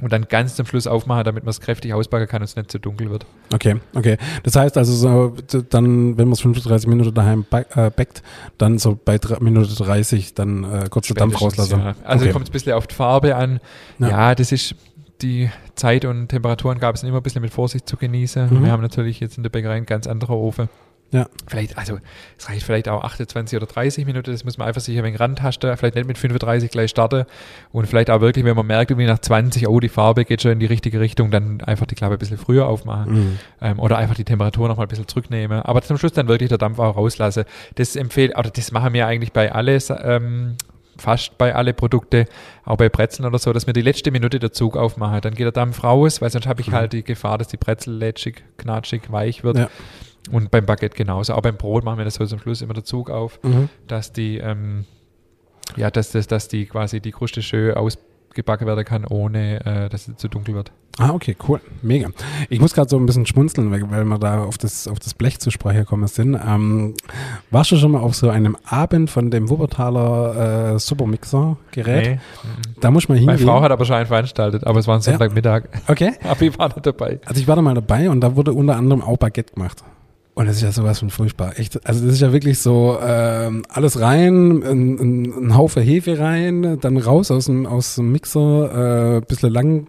[0.00, 2.70] und dann ganz zum Schluss aufmachen, damit man es kräftig ausbacken kann und es nicht
[2.70, 3.26] zu dunkel wird.
[3.52, 4.16] Okay, okay.
[4.44, 8.22] Das heißt also so, dann, wenn man es 35 Minuten daheim back, äh, backt,
[8.58, 11.80] dann so bei drei, Minute 30 dann äh, kurz den Dampf rauslassen.
[11.80, 11.94] Ja.
[12.04, 12.32] Also okay.
[12.32, 13.60] kommt es ein bisschen auf die Farbe an.
[13.98, 14.08] Ja.
[14.08, 14.34] Ja.
[14.34, 14.74] das ist
[15.22, 18.54] die Zeit und Temperaturen gab es immer ein bisschen mit Vorsicht zu genießen.
[18.54, 18.64] Mhm.
[18.64, 20.68] Wir haben natürlich jetzt in der Bäckerei einen ganz anderen Ofen.
[21.10, 21.26] Ja.
[21.46, 21.98] Vielleicht, also
[22.36, 25.18] es reicht vielleicht auch 28 oder 30 Minuten, das muss man einfach sich ein wenig
[25.18, 27.24] rantasten, vielleicht nicht mit 35 gleich starten
[27.72, 30.52] und vielleicht auch wirklich, wenn man merkt, irgendwie nach 20, oh, die Farbe geht schon
[30.52, 33.38] in die richtige Richtung, dann einfach die Klappe ein bisschen früher aufmachen Mhm.
[33.62, 36.58] ähm, oder einfach die Temperatur nochmal ein bisschen zurücknehmen, aber zum Schluss dann wirklich der
[36.58, 37.44] Dampf auch rauslassen.
[37.76, 40.56] Das empfehle, oder das machen wir eigentlich bei alles, ähm,
[40.98, 42.26] fast bei alle Produkte,
[42.64, 45.20] auch bei Brezeln oder so, dass wir die letzte Minute der Zug aufmachen.
[45.20, 46.72] Dann geht der Dampf raus, weil sonst habe ich Mhm.
[46.74, 49.58] halt die Gefahr, dass die Brezel lätschig, knatschig, weich wird.
[49.58, 49.68] Ja.
[50.30, 51.34] Und beim Baguette genauso.
[51.34, 53.68] Auch beim Brot machen wir das so zum Schluss immer der Zug auf, Mhm.
[53.86, 54.84] dass die, ähm,
[55.76, 60.08] ja, dass, dass, dass die quasi die Kruste schön ausgebacken werden kann, ohne äh, dass
[60.08, 60.72] es zu dunkel wird.
[61.00, 61.60] Ah, okay, cool.
[61.80, 62.08] Mega.
[62.48, 65.14] Ich muss gerade so ein bisschen schmunzeln, weil, weil wir da auf das, auf das
[65.14, 66.34] Blech zu Sprache gekommen sind.
[66.34, 66.94] Ähm,
[67.52, 72.06] warst du schon mal auf so einem Abend von dem Wuppertaler äh, Supermixer-Gerät?
[72.16, 72.20] Nee.
[72.80, 73.46] Da muss man Meine hingehen.
[73.46, 75.02] Frau hat aber schon einen veranstaltet, aber es war ein Ja.
[75.04, 75.64] Sonntagmittag.
[75.86, 76.14] okay.
[76.24, 77.20] Aber ich war nicht dabei.
[77.26, 79.84] Also ich war da mal dabei und da wurde unter anderem auch Baguette gemacht.
[80.38, 81.58] Und das ist ja sowas von furchtbar.
[81.58, 86.20] Echt, also das ist ja wirklich so ähm, alles rein, ein, ein, ein Haufen Hefe
[86.20, 89.88] rein, dann raus aus dem, aus dem Mixer, äh, bisschen lang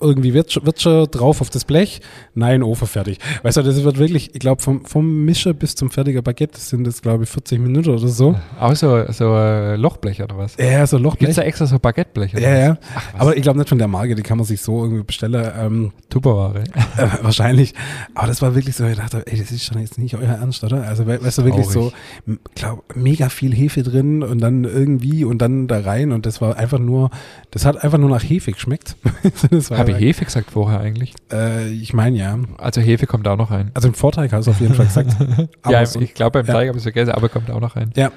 [0.00, 2.00] irgendwie Wirtsche, Wirtsche drauf auf das Blech,
[2.34, 3.18] nein, Ofen fertig.
[3.42, 6.84] Weißt du, das wird wirklich, ich glaube, vom, vom Mischer bis zum fertigen Baguette sind
[6.84, 8.34] das, glaube ich, 40 Minuten oder so.
[8.58, 10.56] Auch so, so äh, Lochblech oder was?
[10.58, 11.30] Ja, so Lochblech.
[11.30, 12.34] es da extra so Baguetteblech?
[12.34, 12.58] oder Ja, was?
[12.66, 12.76] ja.
[12.96, 13.20] Ach?
[13.20, 15.50] Aber ich glaube nicht von der Marke, die kann man sich so irgendwie bestellen.
[15.58, 16.64] Ähm, Tupperware.
[16.96, 17.74] Äh, wahrscheinlich.
[18.14, 20.62] Aber das war wirklich so, ich dachte, ey, das ist schon jetzt nicht euer Ernst,
[20.62, 20.84] oder?
[20.86, 21.94] Also, we weißt du, wirklich so, Traurig.
[22.28, 26.40] m- glaub, mega viel Hefe drin und dann irgendwie und dann da rein und das
[26.40, 27.10] war einfach nur,
[27.50, 28.94] das hat einfach nur nach Hefe geschmeckt.
[29.50, 31.14] das war Habe ich Hefe gesagt vorher eigentlich?
[31.32, 32.38] Äh, ich meine ja.
[32.58, 33.70] Also Hefe kommt auch noch rein.
[33.74, 35.16] Also im Vorteig hast du auf jeden Fall gesagt.
[35.68, 36.52] Ja, ich glaube beim ja.
[36.52, 37.90] Teig habe ich es vergessen, aber kommt auch noch rein.
[37.96, 38.12] ja,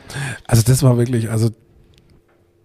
[0.46, 1.50] also das war wirklich, also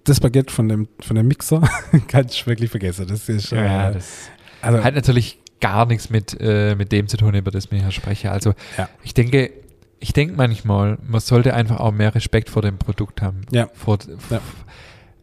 [0.05, 1.61] das Baguette von dem, von dem Mixer
[2.09, 3.07] kann ich wirklich vergessen.
[3.09, 4.31] Das ist, äh, das
[4.61, 7.93] also, hat natürlich gar nichts mit, äh, mit dem zu tun, über das wir hier
[7.93, 8.31] sprechen.
[8.31, 8.89] Also Ja.
[9.05, 9.53] ich denke,
[10.01, 13.43] ich denke manchmal, man sollte einfach auch mehr Respekt vor dem Produkt haben.
[13.53, 13.69] Ja.
[13.73, 13.99] Vor,
[14.31, 14.41] Ja.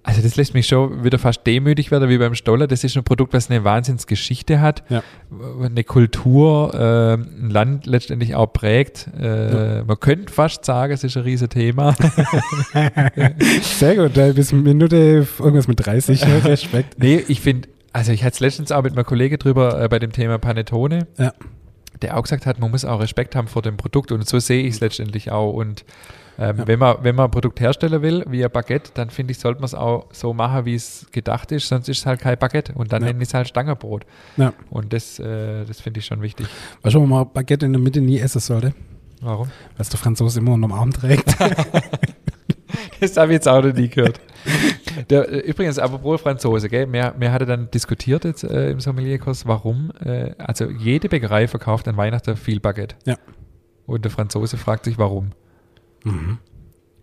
[0.02, 2.68] Also das lässt mich schon wieder fast demütig werden wie beim Stoller.
[2.68, 5.04] Das ist ein Produkt, was eine Wahnsinnsgeschichte hat, Ja.
[5.64, 9.08] eine Kultur, äh, ein Land letztendlich auch prägt.
[9.20, 11.96] Äh, Man könnte fast sagen, es ist ein riesen Thema.
[13.62, 16.44] sehr gut, bis Minute irgendwas mit 30, ne?
[16.46, 16.98] Respekt.
[17.00, 20.00] nee, ich finde, also ich hatte es letztens auch mit meinem Kollege drüber äh, bei
[20.00, 21.08] dem Thema Panettone.
[21.18, 21.34] Ja.
[22.02, 24.64] der auch gesagt hat, man muss auch Respekt haben vor dem Produkt und so sehe
[24.64, 25.52] ich es letztendlich auch.
[25.54, 25.84] Und
[26.40, 26.68] ähm, Ja.
[26.68, 29.60] wenn, man, wenn man ein Produkt herstellen will, wie ein Baguette, dann finde ich, sollte
[29.60, 32.74] man es auch so machen, wie es gedacht ist, sonst ist es halt kein Baguette
[32.74, 33.10] und dann Ja.
[33.10, 34.06] nenne ich es halt Stangerbrot.
[34.38, 34.54] Ja.
[34.70, 36.48] Und das, äh, das finde ich schon wichtig.
[36.82, 38.74] Weißt du, warum man Baguette in der Mitte nie essen sollte?
[39.22, 39.48] Warum?
[39.48, 41.36] Weil es der Franzose immer unterm Arm trägt.
[43.00, 44.20] Das habe ich jetzt auch noch nie gehört.
[45.10, 46.86] Der, äh, übrigens, apropos Franzose, gell?
[46.86, 51.88] Mir, mir hatte dann diskutiert jetzt äh, im Sommelierkurs, warum, äh, also jede Bäckerei verkauft
[51.88, 52.96] an Weihnachten viel Baguette.
[53.06, 53.16] Ja.
[53.86, 55.30] Und der Franzose fragt sich, warum.
[56.04, 56.38] Mhm.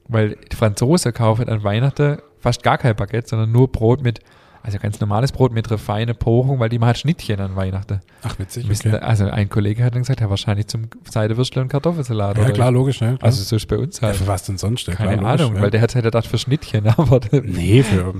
[0.09, 4.21] Weil die Franzosen kaufen an Weihnachten fast gar kein Baguette, sondern nur Brot mit,
[4.63, 8.01] also ganz normales Brot mit einer feinen Pochung, weil die machen Schnittchen an Weihnachten.
[8.23, 8.69] Ach, witzig.
[8.69, 9.05] Müssen Okay.
[9.05, 12.39] Also ein Kollege hat dann gesagt, ja wahrscheinlich zum Seidewürstel und Kartoffelsalat.
[12.39, 13.01] Ja, klar, logisch.
[13.01, 13.17] Ne?
[13.17, 13.27] Klar.
[13.27, 14.17] Also so ist bei uns ja, halt.
[14.17, 14.87] für was denn sonst?
[14.87, 15.63] Ja, Keine klar, logisch, Ahnung, ja.
[15.63, 18.15] weil der hat halt gedacht für Schnittchen, aber Nee, für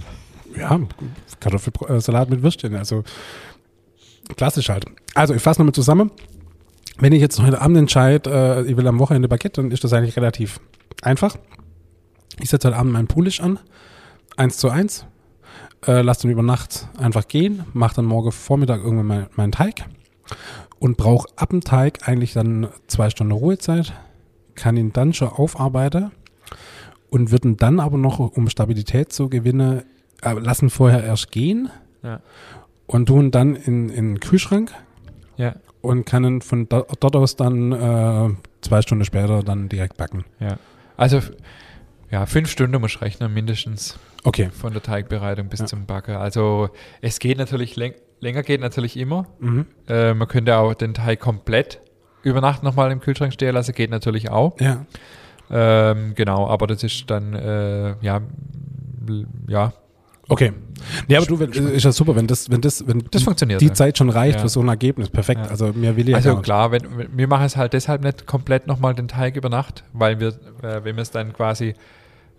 [0.59, 0.81] ja,
[1.39, 2.75] Kartoffelsalat mit Würstchen.
[2.75, 3.05] Also
[4.37, 4.87] klassisch halt.
[5.15, 6.11] Also ich fasse nochmal zusammen.
[6.99, 9.93] Wenn ich jetzt heute Abend entscheide, äh, ich will am Wochenende Baguette, dann ist das
[9.93, 10.61] eigentlich relativ
[11.03, 11.37] einfach.
[12.41, 13.59] Ich setze heute Abend meinen Poolish an,
[14.37, 15.07] eins zu eins,
[15.87, 19.85] äh, lasse dann über Nacht einfach gehen, mache dann morgen Vormittag irgendwann mein, meinen Teig
[20.79, 23.93] und brauche ab dem Teig eigentlich dann zwei Stunden Ruhezeit,
[24.55, 26.13] kann ihn dann schon aufarbeiten
[27.11, 29.83] und würden dann aber noch, um Stabilität zu gewinnen,
[30.23, 31.69] äh, lassen vorher erst gehen
[32.03, 32.21] Ja.
[32.87, 34.73] und tun dann in, in den Kühlschrank
[35.37, 35.55] ja,
[35.87, 38.29] und können von do, dort aus dann äh,
[38.61, 40.25] zwei Stunden später dann direkt backen.
[40.41, 40.59] ja.
[40.99, 41.21] Also
[42.11, 44.49] ja, fünf Stunden muss ich rechnen, mindestens Okay.
[44.51, 45.67] von der Teigbereitung bis Ja.
[45.67, 46.15] zum Backen.
[46.17, 46.71] Also
[47.03, 49.27] es geht natürlich läng länger geht natürlich immer.
[49.41, 49.67] Mhm.
[49.89, 51.81] Äh, man könnte auch den Teig komplett
[52.23, 54.59] über Nacht nochmal im Kühlschrank stehen lassen, geht natürlich auch.
[54.61, 54.87] Ja.
[55.51, 58.21] Ähm, genau, aber das ist dann, äh, ja,
[59.49, 59.73] ja,
[60.29, 60.53] Okay.
[61.09, 63.61] Nee, aber du, wenn, ist ja super, wenn das, wenn das, wenn das die, funktioniert.
[63.61, 63.75] die ja.
[63.75, 64.43] Zeit schon reicht Ja.
[64.43, 65.09] für so ein Ergebnis.
[65.09, 65.41] Perfekt.
[65.45, 65.51] Ja.
[65.51, 68.95] Also mir will ja Also klar, wenn, wir machen es halt deshalb nicht komplett nochmal
[68.95, 70.29] den Teig über Nacht, weil wir,
[70.63, 71.75] äh, wenn wir es dann quasi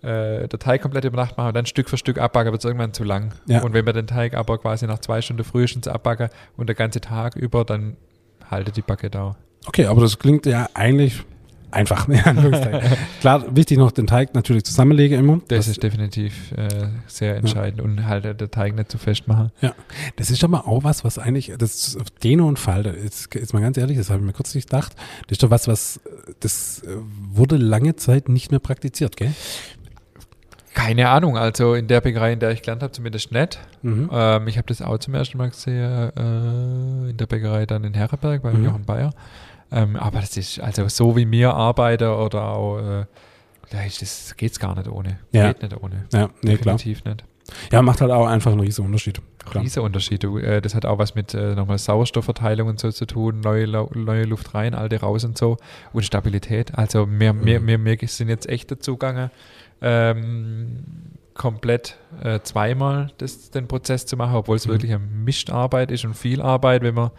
[0.02, 2.64] äh, der Teig komplett über Nacht machen und dann Stück für Stück abbacken, wird es
[2.64, 3.32] irgendwann zu lang.
[3.46, 3.62] Ja.
[3.62, 7.00] Und wenn wir den Teig aber quasi nach zwei Stunden frühestens abbacken und der ganze
[7.00, 7.96] Tag über, dann
[8.50, 9.36] haltet die Backe da.
[9.66, 11.22] Okay, aber das klingt ja eigentlich
[11.70, 12.08] einfach.
[13.20, 15.40] Klar, wichtig noch den Teig natürlich zusammenlege immer.
[15.48, 19.50] Das, ist definitiv äh, sehr entscheidend und halt äh, der Teig nicht zu fest machen.
[20.16, 23.76] Das ist aber auch was, was eigentlich, das Dehne und Falte, jetzt, jetzt mal ganz
[23.76, 24.92] ehrlich, das habe ich mir kurz nicht gedacht,
[25.26, 26.00] das ist doch was, was,
[26.40, 26.96] das äh,
[27.32, 29.32] wurde lange Zeit nicht mehr praktiziert, gell?
[30.74, 33.58] Keine Ahnung, also in der Bäckerei, in der ich gelernt habe, zumindest nicht.
[33.82, 34.08] Mhm.
[34.12, 37.94] Ähm, ich habe das auch zum ersten Mal gesehen äh, in der Bäckerei dann in
[37.94, 38.64] Herrenberg bei Mhm.
[38.64, 39.10] Jochen Bayer.
[39.70, 43.04] Ähm, aber das ist, also so wie wir arbeiten oder auch, äh,
[43.70, 45.18] da ist das geht's gar nicht ohne.
[45.32, 45.48] Ja.
[45.52, 46.06] Geht nicht ohne.
[46.12, 46.76] Ja, nee, klar.
[46.76, 47.24] Definitiv nicht.
[47.72, 49.20] Ja, macht halt auch einfach einen riesen Unterschied.
[49.44, 49.64] Klar.
[49.64, 50.22] Riese Unterschied.
[50.24, 54.24] Äh, das hat auch was mit äh, nochmal Sauerstoffverteilung und so zu tun, neue, neue
[54.24, 55.56] Luft rein, alte raus und so
[55.94, 56.76] und Stabilität.
[56.76, 57.66] Also wir, wir, Mhm.
[57.66, 59.30] wir, wir sind jetzt echt dazu gegangen,
[59.80, 60.84] ähm,
[61.34, 64.70] komplett äh, zweimal das, den Prozess zu machen, obwohl es Mhm.
[64.72, 67.10] wirklich eine Mischarbeit ist und viel Arbeit, wenn man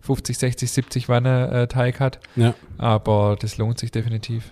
[0.00, 2.20] 50, 60, 70 Wanne äh, Teig hat.
[2.36, 2.54] Ja.
[2.78, 4.50] Aber das lohnt sich definitiv.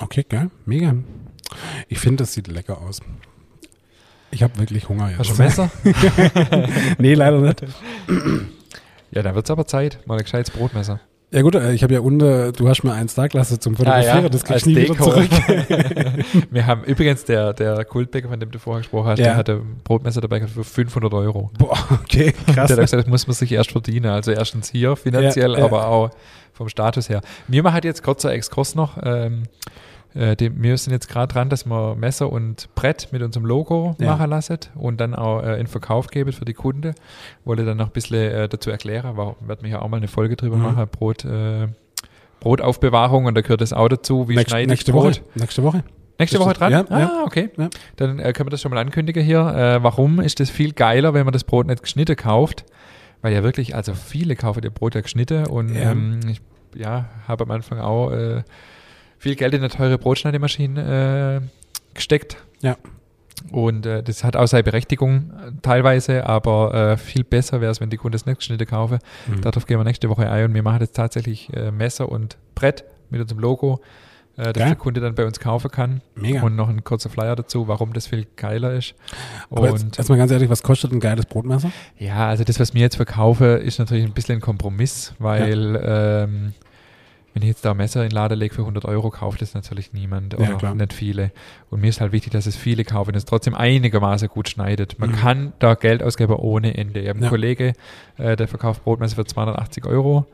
[0.00, 0.50] Okay, geil.
[0.64, 0.94] Mega.
[1.88, 3.00] Ich finde, das sieht lecker aus.
[4.30, 5.18] Ich habe wirklich Hunger jetzt.
[5.18, 5.70] Hast du ein Messer?
[6.98, 7.64] nee, leider nicht.
[9.10, 10.06] ja, dann wird es aber Zeit.
[10.06, 11.00] Mal ein gescheites Brotmesser.
[11.30, 14.24] Ja gut, äh, ich habe ja unten, du hast mir eins da gelassen zum Fotografieren,
[14.24, 15.04] Ah, das kriegst du nie wieder Deko.
[15.10, 15.28] zurück.
[16.50, 19.24] Wir haben übrigens der, der Kultbäcker, von dem du vorher gesprochen hast, Ja.
[19.26, 21.50] der hatte ein Brotmesser dabei gehabt für 500 Euro.
[21.58, 22.70] Boah, okay, Der krass.
[22.70, 24.06] hat gesagt, das muss man sich erst verdienen.
[24.10, 25.64] Also erstens hier finanziell, Ja, ja.
[25.66, 26.10] aber auch
[26.54, 27.20] vom Status her.
[27.46, 28.96] Wir machen jetzt kurzer Exkurs noch.
[29.02, 29.42] Ähm,
[30.14, 33.94] äh, dem, wir sind jetzt gerade dran, dass wir Messer und Brett mit unserem Logo
[34.00, 34.12] Ja.
[34.16, 36.94] machen lassen und dann auch äh, in Verkauf geben für die Kunden.
[37.44, 40.08] Wollte dann noch ein bisschen äh, dazu erklären, warum wird mir ja auch mal eine
[40.08, 40.62] Folge drüber Mhm.
[40.62, 41.68] machen, Brot, äh,
[42.40, 45.04] Brotaufbewahrung und da gehört das auch dazu, wie Nächste, schneide ich nächste Brot.
[45.20, 45.20] Woche.
[45.34, 45.84] Nächste Woche.
[46.20, 46.72] Nächste Woche dran?
[46.72, 47.22] ja, ah, ja.
[47.24, 47.50] okay.
[47.56, 47.68] Ja.
[47.96, 49.40] Dann äh, können wir das schon mal ankündigen hier.
[49.40, 52.64] Äh, warum ist das viel geiler, wenn man das Brot nicht geschnitten kauft?
[53.22, 55.92] Weil ja wirklich, also viele kaufen ihr Brot ja geschnitten und Ja.
[55.92, 56.40] ähm, ich
[56.74, 58.42] ja, habe am Anfang auch äh,
[59.18, 62.36] viel Geld in eine teure Brotschneidemaschine äh, gesteckt.
[62.60, 62.76] Ja.
[63.52, 67.80] Und äh, das hat auch seine Berechtigung äh, teilweise, aber äh, viel besser wäre es,
[67.80, 68.98] wenn die Kunden es nicht geschnitten kaufen.
[69.26, 69.40] Mhm.
[69.42, 72.84] Darauf gehen wir nächste Woche ein und wir machen jetzt tatsächlich äh, Messer und Brett
[73.10, 73.80] mit unserem Logo,
[74.36, 74.66] äh, das Geil.
[74.66, 76.00] der Kunde dann bei uns kaufen kann.
[76.16, 76.42] Mega.
[76.42, 78.94] Und noch ein kurzer Flyer dazu, warum das viel geiler ist.
[79.50, 81.70] Aber jetzt, Und erstmal ganz ehrlich, was kostet ein geiles Brotmesser?
[81.96, 86.54] ja, also das, was mir jetzt verkaufe, ist natürlich ein bisschen ein Kompromiss, weil ähm,
[87.38, 89.54] wenn ich jetzt da ein Messer in den Laden lege für 100 Euro, kauft es
[89.54, 90.74] natürlich niemand Ja, oder klar.
[90.74, 91.30] nicht viele.
[91.70, 94.98] Und mir ist halt wichtig, dass es viele kaufen und es trotzdem einigermaßen gut schneidet.
[94.98, 95.14] Man Mhm.
[95.14, 96.98] kann da Geld ausgeben ohne Ende.
[96.98, 97.30] Ich habe einen Ja.
[97.30, 97.74] Kollege,
[98.16, 100.26] äh, der verkauft Brotmesser für 280 Euro.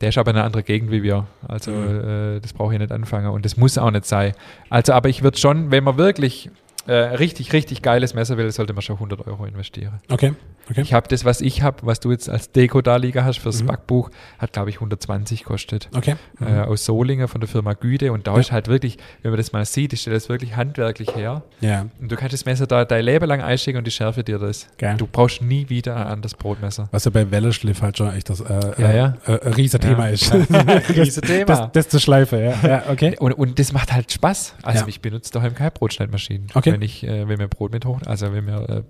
[0.00, 1.26] Der ist aber in einer anderen Gegend wie wir.
[1.46, 2.36] Also Mhm.
[2.36, 4.32] äh, das brauche ich nicht anfangen und das muss auch nicht sein.
[4.70, 6.50] Also aber ich würde schon, wenn man wirklich
[6.86, 10.00] äh, richtig, richtig geiles Messer will, sollte man schon 100 Euro investieren.
[10.08, 10.32] Okay.
[10.70, 10.80] Okay.
[10.82, 13.62] Ich habe das, was ich habe, was du jetzt als Deko da liegen hast fürs
[13.62, 13.66] Mhm.
[13.68, 15.88] Backbuch, hat glaube ich 120 kostet.
[15.96, 16.16] Okay.
[16.40, 18.40] Äh, aus Solingen von der Firma Güde und da Ja.
[18.40, 21.42] ist halt wirklich, wenn man das mal sieht, ist das wirklich handwerklich her.
[21.60, 24.38] Ja, Und du kannst das Messer da dein Leben lang einstecken und die schärfe dir
[24.38, 24.66] das.
[24.78, 24.96] geil.
[24.98, 26.88] Du brauchst nie wieder ein anderes Brotmesser.
[26.92, 29.14] Was ja bei Welleschliff halt schon echt das äh, Ja, ja.
[29.26, 30.12] Äh, äh, Riesenthema Ja.
[30.12, 30.32] ist.
[30.88, 31.44] Riesenthema.
[31.46, 32.68] Das, das zur Schleife, ja.
[32.68, 33.16] ja okay.
[33.18, 34.54] Und, und das macht halt Spaß.
[34.62, 36.48] Also ich benutze daheim keine Brotschneidmaschinen.
[36.54, 36.72] Okay.
[36.72, 38.82] Wenn ich, äh, wenn wir Brot mit hoch, also wenn äh,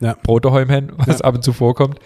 [0.00, 0.16] Ja.
[0.22, 1.98] Brot daheim haben, was ab und zu vorkommt,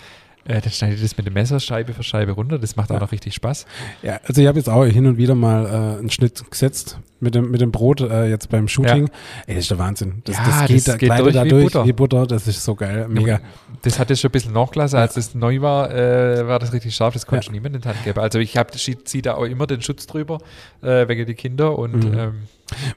[0.45, 2.59] äh, dann schneide ich das mit dem Messer Scheibe für Scheibe runter.
[2.59, 3.01] Das macht auch Ja.
[3.01, 3.65] noch richtig Spaß.
[4.03, 7.37] Ja, also ich habe jetzt auch hin und wieder mal äh, einen Schnitt gesetzt mit
[7.37, 9.09] dem, mit dem Brot äh, jetzt beim Shooting.
[9.47, 10.23] Ey, das ist der Wahnsinn.
[10.25, 11.87] Das, Ja, das geht, das da, geht durch da wie durch Butter.
[11.87, 12.27] wie Butter.
[12.27, 13.07] Das ist so geil.
[13.09, 13.41] Mega.
[13.83, 14.99] Das hat jetzt schon ein bisschen nachgelassen.
[14.99, 17.15] Als das neu war, äh, war das richtig scharf.
[17.15, 17.49] Das konnte Ja.
[17.51, 18.19] ich niemand in die Hand geben.
[18.19, 20.39] Also ich habe ziehe da auch immer den Schutz drüber,
[20.83, 21.79] äh, wegen die Kinder.
[21.79, 22.19] Und Mhm.
[22.19, 22.35] ähm,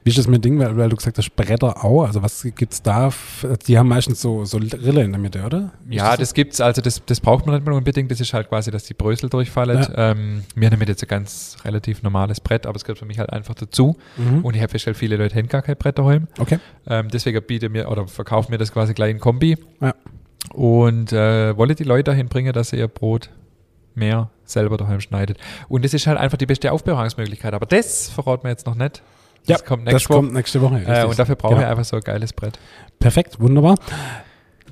[0.04, 2.04] Wie ist das mit Ding, weil, weil du gesagt hast, Bretter auch?
[2.04, 3.10] Also was gibt's da?
[3.66, 5.72] Die haben meistens so, so Rille in der Mitte, oder?
[5.88, 6.18] Ja, so?
[6.18, 6.60] das gibt's.
[6.60, 8.10] Also das, das braucht man nicht mehr unbedingt.
[8.10, 9.86] Das ist halt quasi, dass die Brösel durchfallen.
[9.94, 13.30] Ähm, wir haben jetzt ein ganz relativ normales Brett, aber es gehört für mich halt
[13.30, 13.96] einfach dazu.
[14.16, 14.44] Mhm.
[14.44, 16.28] Und ich habe festgestellt, viele Leute haben gar kein Brett daheim.
[16.38, 16.58] Okay.
[16.86, 19.58] Ähm, deswegen biete mir oder verkaufe mir das quasi gleich in Kombi.
[19.80, 19.94] Ja.
[20.52, 23.30] Und äh, wolle die Leute dahin bringen, dass sie ihr Brot
[23.94, 25.38] mehr selber daheim schneidet.
[25.68, 27.54] Und das ist halt einfach die beste Aufbewahrungsmöglichkeit.
[27.54, 29.02] Aber das verraten wir jetzt noch nicht.
[29.46, 30.18] Das kommt das nächste Woche.
[30.20, 30.82] kommt nächste Woche.
[30.86, 31.64] Äh, und dafür brauche Genau.
[31.66, 32.58] ich einfach so ein geiles Brett.
[32.98, 33.76] Perfekt, wunderbar.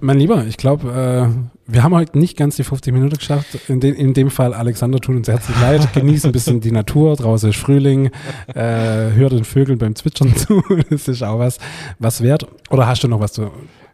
[0.00, 3.46] Mein Lieber, ich glaube, äh, wir haben heute nicht ganz die 50 Minuten geschafft.
[3.68, 5.92] In, de, in dem Fall, Alexander, tut uns herzlich leid.
[5.94, 7.16] Genieß ein bisschen die Natur.
[7.16, 8.10] Draußen ist Frühling.
[8.48, 10.62] Äh, hör den Vögeln beim Zwitschern zu.
[10.90, 11.58] Das ist auch was,
[12.00, 12.46] was wert.
[12.70, 13.50] Oder hast du noch was zu?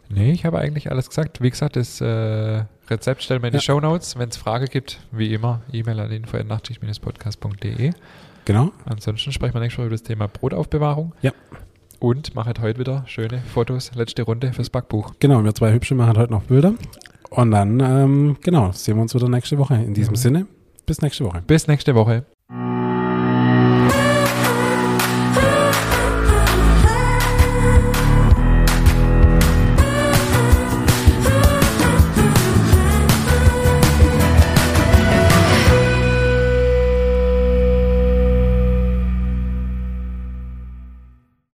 [0.08, 1.40] Nee, ich habe eigentlich alles gesagt.
[1.42, 3.60] Wie gesagt, das äh, Rezept stellen wir in Ja.
[3.60, 4.18] die Shownotes.
[4.18, 7.92] Wenn es Frage gibt, wie immer, E-Mail an info.nachtschicht-podcast.de.
[8.50, 8.72] Genau.
[8.84, 11.14] Ansonsten sprechen wir nächste Woche über das Thema Brotaufbewahrung.
[11.22, 11.30] Ja.
[12.00, 15.12] Und mache heute wieder schöne Fotos, letzte Runde fürs Backbuch.
[15.20, 16.72] Genau, wir zwei Hübsche machen heute noch Bilder.
[17.30, 19.74] Und dann, ähm, genau, sehen wir uns wieder nächste Woche.
[19.74, 20.20] In diesem Ja.
[20.20, 20.46] Sinne,
[20.84, 21.44] bis nächste Woche.
[21.46, 22.24] Bis nächste Woche.